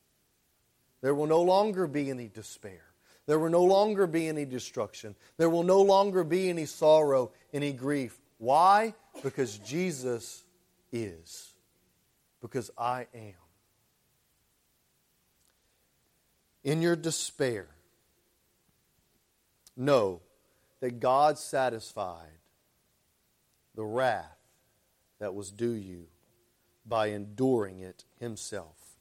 There 1.00 1.14
will 1.14 1.28
no 1.28 1.40
longer 1.40 1.87
be 1.87 2.11
any 2.11 2.26
despair. 2.26 2.82
There 3.26 3.38
will 3.38 3.50
no 3.50 3.62
longer 3.62 4.08
be 4.08 4.26
any 4.26 4.44
destruction. 4.44 5.14
There 5.37 5.50
will 5.50 5.62
no 5.62 5.80
longer 5.80 6.24
be 6.24 6.50
any 6.50 6.66
sorrow, 6.66 7.30
any 7.52 7.72
grief. 7.72 8.18
Why? 8.38 8.92
Because 9.22 9.58
Jesus 9.58 10.42
is. 10.90 11.54
Because 12.40 12.72
I 12.76 13.06
am. 13.14 13.47
In 16.64 16.83
your 16.83 16.97
despair, 16.97 17.68
know 19.77 20.21
that 20.81 21.01
God 21.01 21.38
satisfied 21.38 22.38
the 23.75 23.85
wrath 23.85 24.38
that 25.18 25.35
was 25.35 25.51
due 25.51 25.73
you 25.73 26.07
by 26.85 27.09
enduring 27.09 27.81
it 27.81 28.05
himself. 28.18 28.97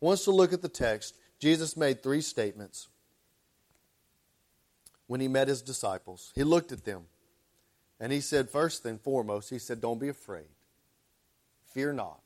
Once 0.00 0.24
to 0.24 0.30
look 0.30 0.52
at 0.52 0.62
the 0.62 0.68
text. 0.68 1.16
Jesus 1.38 1.76
made 1.76 2.02
three 2.02 2.22
statements 2.22 2.88
when 5.06 5.20
he 5.20 5.28
met 5.28 5.48
his 5.48 5.62
disciples. 5.62 6.32
He 6.34 6.44
looked 6.44 6.72
at 6.72 6.84
them 6.84 7.04
and 8.00 8.12
he 8.12 8.20
said, 8.20 8.50
first 8.50 8.84
and 8.86 9.00
foremost, 9.00 9.50
he 9.50 9.58
said, 9.58 9.80
Don't 9.80 10.00
be 10.00 10.08
afraid. 10.08 10.48
Fear 11.72 11.94
not. 11.94 12.20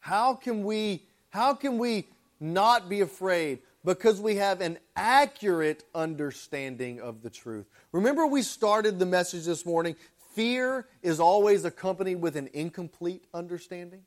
How 0.00 0.34
can 0.34 0.64
we 0.64 1.06
how 1.30 1.54
can 1.54 1.78
we 1.78 2.08
not 2.42 2.88
be 2.88 3.00
afraid? 3.00 3.60
Because 3.84 4.20
we 4.20 4.36
have 4.36 4.60
an 4.60 4.78
accurate 4.94 5.84
understanding 5.94 7.00
of 7.00 7.22
the 7.22 7.30
truth. 7.30 7.66
Remember, 7.92 8.26
we 8.26 8.42
started 8.42 8.98
the 8.98 9.06
message 9.06 9.44
this 9.44 9.64
morning 9.64 9.96
Fear 10.34 10.86
is 11.02 11.20
always 11.20 11.64
accompanied 11.64 12.16
with 12.16 12.36
an 12.36 12.48
incomplete 12.54 13.24
understanding. 13.34 14.02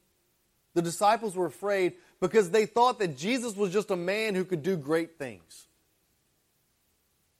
The 0.73 0.81
disciples 0.81 1.35
were 1.35 1.45
afraid 1.45 1.93
because 2.19 2.49
they 2.49 2.65
thought 2.65 2.99
that 2.99 3.15
Jesus 3.15 3.55
was 3.55 3.71
just 3.71 3.91
a 3.91 3.95
man 3.95 4.33
who 4.33 4.43
could 4.43 4.63
do 4.63 4.75
great 4.75 5.17
things. 5.17 5.67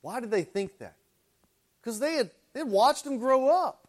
Why 0.02 0.20
did 0.20 0.30
they 0.30 0.44
think 0.44 0.78
that? 0.78 0.94
Because 1.80 1.98
they 1.98 2.14
had, 2.14 2.30
they 2.52 2.62
watched 2.62 3.04
him 3.04 3.18
grow 3.18 3.48
up. 3.48 3.88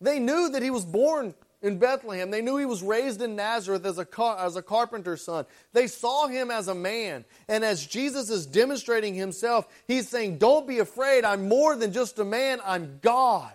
They 0.00 0.20
knew 0.20 0.50
that 0.50 0.62
he 0.62 0.70
was 0.70 0.84
born 0.84 1.34
in 1.62 1.78
Bethlehem. 1.78 2.30
They 2.30 2.42
knew 2.42 2.56
he 2.56 2.66
was 2.66 2.82
raised 2.82 3.22
in 3.22 3.36
Nazareth 3.36 3.84
as 3.84 3.98
a, 3.98 4.04
car, 4.04 4.38
as 4.38 4.56
a 4.56 4.62
carpenter's 4.62 5.22
son. 5.22 5.46
They 5.72 5.86
saw 5.86 6.26
him 6.26 6.50
as 6.50 6.68
a 6.68 6.74
man. 6.74 7.24
And 7.48 7.64
as 7.64 7.86
Jesus 7.86 8.30
is 8.30 8.46
demonstrating 8.46 9.14
himself, 9.14 9.68
he's 9.86 10.08
saying, 10.08 10.38
Don't 10.38 10.66
be 10.66 10.78
afraid. 10.78 11.24
I'm 11.24 11.48
more 11.48 11.76
than 11.76 11.92
just 11.92 12.18
a 12.18 12.24
man, 12.24 12.60
I'm 12.64 12.98
God 13.02 13.52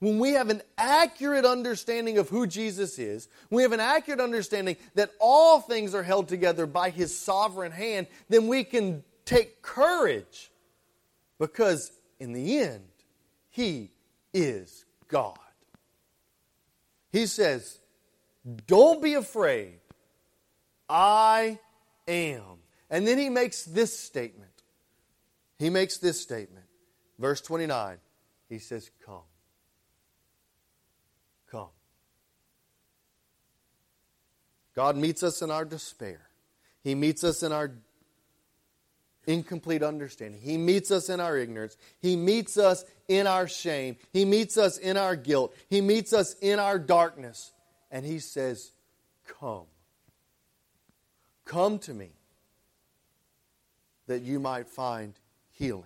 when 0.00 0.18
we 0.18 0.32
have 0.32 0.48
an 0.48 0.62
accurate 0.78 1.44
understanding 1.44 2.18
of 2.18 2.28
who 2.30 2.46
Jesus 2.46 2.98
is, 2.98 3.28
we 3.50 3.62
have 3.62 3.72
an 3.72 3.80
accurate 3.80 4.20
understanding 4.20 4.76
that 4.94 5.10
all 5.20 5.60
things 5.60 5.94
are 5.94 6.02
held 6.02 6.26
together 6.26 6.66
by 6.66 6.88
his 6.88 7.16
sovereign 7.16 7.70
hand, 7.70 8.06
then 8.30 8.48
we 8.48 8.64
can 8.64 9.04
take 9.26 9.60
courage 9.60 10.50
because 11.38 11.92
in 12.18 12.32
the 12.32 12.60
end, 12.60 12.84
he 13.50 13.92
is 14.32 14.86
God. 15.08 15.38
He 17.10 17.26
says, 17.26 17.78
Don't 18.66 19.02
be 19.02 19.14
afraid. 19.14 19.80
I 20.88 21.58
am. 22.08 22.42
And 22.88 23.06
then 23.06 23.18
he 23.18 23.28
makes 23.28 23.64
this 23.64 23.96
statement. 23.96 24.50
He 25.58 25.70
makes 25.70 25.98
this 25.98 26.20
statement. 26.20 26.66
Verse 27.18 27.40
29. 27.40 27.98
He 28.48 28.58
says, 28.58 28.90
Come. 29.04 29.22
Come. 31.50 31.68
God 34.74 34.96
meets 34.96 35.22
us 35.22 35.42
in 35.42 35.50
our 35.50 35.64
despair. 35.64 36.28
He 36.82 36.94
meets 36.94 37.22
us 37.24 37.42
in 37.42 37.52
our 37.52 37.72
incomplete 39.30 39.82
understanding. 39.82 40.40
He 40.40 40.58
meets 40.58 40.90
us 40.90 41.08
in 41.08 41.20
our 41.20 41.36
ignorance. 41.36 41.76
He 42.00 42.16
meets 42.16 42.58
us 42.58 42.84
in 43.08 43.26
our 43.26 43.48
shame. 43.48 43.96
He 44.12 44.24
meets 44.24 44.56
us 44.56 44.78
in 44.78 44.96
our 44.96 45.16
guilt. 45.16 45.54
He 45.68 45.80
meets 45.80 46.12
us 46.12 46.34
in 46.40 46.58
our 46.58 46.78
darkness. 46.78 47.52
And 47.90 48.04
He 48.04 48.18
says, 48.18 48.72
Come. 49.40 49.64
Come 51.44 51.78
to 51.80 51.94
me 51.94 52.10
that 54.06 54.22
you 54.22 54.38
might 54.38 54.68
find 54.68 55.14
healing. 55.50 55.84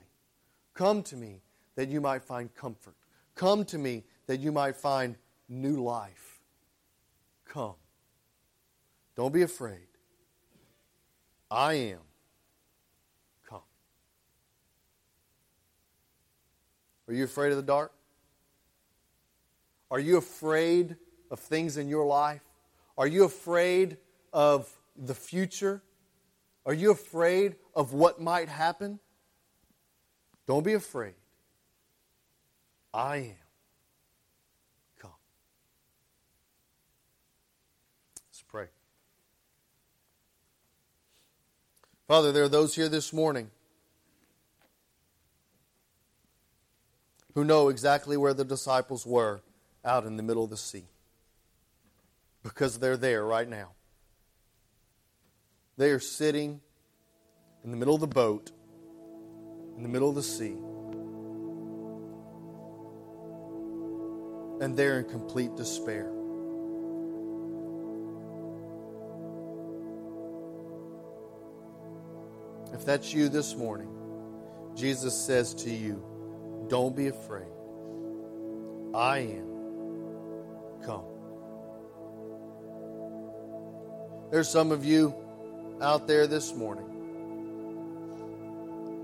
Come 0.74 1.02
to 1.04 1.16
me 1.16 1.40
that 1.76 1.88
you 1.88 2.00
might 2.00 2.22
find 2.22 2.54
comfort. 2.54 2.94
Come 3.34 3.64
to 3.66 3.78
me 3.78 4.04
that 4.26 4.40
you 4.40 4.52
might 4.52 4.76
find 4.76 5.16
new 5.48 5.82
life. 5.82 6.40
Come. 7.46 7.74
Don't 9.16 9.32
be 9.32 9.42
afraid. 9.42 9.86
I 11.50 11.74
am. 11.74 11.98
Come. 13.48 13.60
Are 17.08 17.14
you 17.14 17.24
afraid 17.24 17.50
of 17.50 17.56
the 17.56 17.62
dark? 17.62 17.92
Are 19.90 20.00
you 20.00 20.16
afraid 20.16 20.96
of 21.30 21.38
things 21.38 21.76
in 21.76 21.88
your 21.88 22.06
life? 22.06 22.42
Are 22.96 23.06
you 23.06 23.24
afraid 23.24 23.98
of 24.32 24.68
the 24.96 25.14
future? 25.14 25.82
Are 26.66 26.74
you 26.74 26.90
afraid 26.90 27.56
of 27.74 27.92
what 27.92 28.20
might 28.20 28.48
happen? 28.48 28.98
Don't 30.46 30.64
be 30.64 30.72
afraid. 30.72 31.14
I 32.92 33.16
am. 33.16 33.34
Come. 34.98 35.10
Let's 38.28 38.42
pray. 38.48 38.66
Father, 42.06 42.32
there 42.32 42.44
are 42.44 42.48
those 42.48 42.74
here 42.74 42.88
this 42.88 43.12
morning 43.12 43.50
who 47.34 47.44
know 47.44 47.68
exactly 47.68 48.16
where 48.16 48.34
the 48.34 48.44
disciples 48.44 49.04
were 49.04 49.42
out 49.84 50.06
in 50.06 50.16
the 50.16 50.22
middle 50.22 50.44
of 50.44 50.50
the 50.50 50.56
sea 50.56 50.84
because 52.42 52.78
they're 52.78 52.96
there 52.96 53.24
right 53.24 53.48
now. 53.48 53.70
They 55.76 55.90
are 55.90 55.98
sitting 56.00 56.60
in 57.64 57.70
the 57.70 57.76
middle 57.76 57.94
of 57.94 58.00
the 58.00 58.06
boat, 58.06 58.52
in 59.76 59.82
the 59.82 59.88
middle 59.88 60.08
of 60.08 60.14
the 60.14 60.22
sea, 60.22 60.56
and 64.62 64.76
they're 64.76 65.00
in 65.00 65.06
complete 65.06 65.56
despair. 65.56 66.12
If 72.72 72.84
that's 72.84 73.12
you 73.12 73.28
this 73.28 73.56
morning, 73.56 73.88
Jesus 74.76 75.14
says 75.14 75.54
to 75.54 75.70
you, 75.70 76.13
Don't 76.68 76.96
be 76.96 77.08
afraid. 77.08 77.46
I 78.94 79.18
am. 79.18 79.50
Come. 80.84 81.04
There's 84.30 84.48
some 84.48 84.72
of 84.72 84.84
you 84.84 85.14
out 85.80 86.06
there 86.06 86.26
this 86.26 86.54
morning 86.54 86.90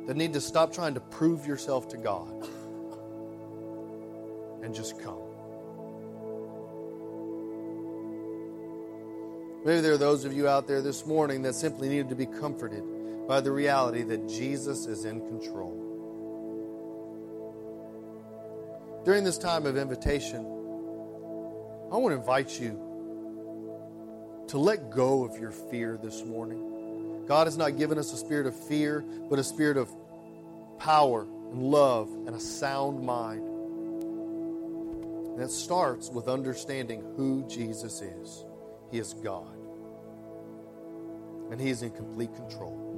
that 0.06 0.16
need 0.16 0.32
to 0.32 0.40
stop 0.40 0.72
trying 0.72 0.94
to 0.94 1.00
prove 1.00 1.46
yourself 1.46 1.88
to 1.88 1.96
God 1.96 2.48
and 4.62 4.74
just 4.74 5.00
come. 5.00 5.18
Maybe 9.64 9.82
there 9.82 9.92
are 9.92 9.98
those 9.98 10.24
of 10.24 10.32
you 10.32 10.48
out 10.48 10.66
there 10.66 10.80
this 10.80 11.04
morning 11.04 11.42
that 11.42 11.54
simply 11.54 11.88
needed 11.88 12.08
to 12.08 12.14
be 12.14 12.26
comforted 12.26 12.82
by 13.28 13.40
the 13.40 13.52
reality 13.52 14.02
that 14.04 14.26
Jesus 14.26 14.86
is 14.86 15.04
in 15.04 15.20
control. 15.20 15.89
During 19.04 19.24
this 19.24 19.38
time 19.38 19.64
of 19.66 19.76
invitation, 19.76 20.44
I 21.90 21.96
want 21.96 22.12
to 22.12 22.18
invite 22.18 22.60
you 22.60 22.78
to 24.48 24.58
let 24.58 24.90
go 24.90 25.24
of 25.24 25.40
your 25.40 25.52
fear 25.52 25.98
this 26.02 26.24
morning. 26.24 27.24
God 27.26 27.46
has 27.46 27.56
not 27.56 27.78
given 27.78 27.98
us 27.98 28.12
a 28.12 28.16
spirit 28.16 28.46
of 28.46 28.54
fear, 28.68 29.04
but 29.30 29.38
a 29.38 29.44
spirit 29.44 29.76
of 29.76 29.88
power 30.78 31.22
and 31.22 31.62
love 31.62 32.10
and 32.26 32.34
a 32.34 32.40
sound 32.40 33.02
mind. 33.02 33.48
And 35.34 35.40
it 35.40 35.50
starts 35.50 36.10
with 36.10 36.28
understanding 36.28 37.02
who 37.16 37.46
Jesus 37.48 38.02
is. 38.02 38.44
He 38.90 38.98
is 38.98 39.14
God, 39.14 39.56
and 41.50 41.60
He 41.60 41.70
is 41.70 41.82
in 41.82 41.90
complete 41.92 42.34
control 42.34 42.90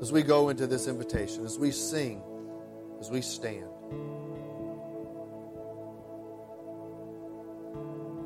as 0.00 0.12
we 0.12 0.22
go 0.22 0.48
into 0.48 0.66
this 0.66 0.86
invitation, 0.86 1.44
as 1.44 1.58
we 1.58 1.70
sing, 1.70 2.22
as 3.00 3.10
we 3.10 3.22
stand. 3.22 3.66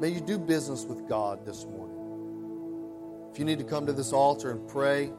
May 0.01 0.09
you 0.09 0.21
do 0.21 0.39
business 0.39 0.85
with 0.85 1.09
God 1.09 1.47
this 1.47 1.65
morning. 1.65 3.31
If 3.33 3.39
you 3.39 3.45
need 3.45 3.59
to 3.59 3.65
come 3.65 3.87
to 3.87 3.93
this 3.93 4.13
altar 4.13 4.51
and 4.51 4.69
pray, 4.69 5.11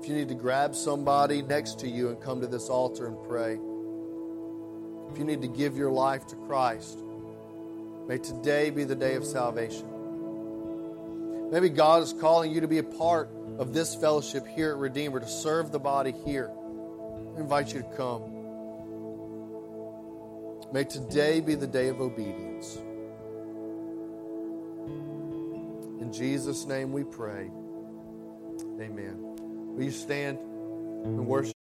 if 0.00 0.08
you 0.08 0.14
need 0.14 0.28
to 0.28 0.34
grab 0.34 0.74
somebody 0.74 1.42
next 1.42 1.78
to 1.80 1.88
you 1.88 2.08
and 2.08 2.20
come 2.20 2.40
to 2.40 2.46
this 2.46 2.68
altar 2.68 3.06
and 3.06 3.16
pray, 3.22 3.52
if 5.12 5.18
you 5.18 5.24
need 5.24 5.42
to 5.42 5.48
give 5.48 5.76
your 5.76 5.90
life 5.90 6.26
to 6.28 6.36
Christ, 6.36 6.98
may 8.08 8.18
today 8.18 8.70
be 8.70 8.84
the 8.84 8.96
day 8.96 9.14
of 9.14 9.24
salvation. 9.24 9.88
Maybe 11.50 11.68
God 11.68 12.02
is 12.02 12.12
calling 12.12 12.50
you 12.50 12.62
to 12.62 12.68
be 12.68 12.78
a 12.78 12.82
part 12.82 13.30
of 13.58 13.72
this 13.72 13.94
fellowship 13.94 14.46
here 14.46 14.70
at 14.70 14.78
Redeemer, 14.78 15.20
to 15.20 15.28
serve 15.28 15.70
the 15.70 15.78
body 15.78 16.14
here. 16.24 16.50
I 17.36 17.40
invite 17.40 17.72
you 17.74 17.82
to 17.82 17.96
come. 17.96 18.31
May 20.72 20.84
today 20.84 21.40
be 21.40 21.54
the 21.54 21.66
day 21.66 21.88
of 21.88 22.00
obedience. 22.00 22.78
In 26.00 26.10
Jesus' 26.10 26.64
name 26.64 26.92
we 26.92 27.04
pray. 27.04 27.50
Amen. 28.80 29.16
Will 29.18 29.84
you 29.84 29.90
stand 29.90 30.38
and 30.38 31.26
worship? 31.26 31.52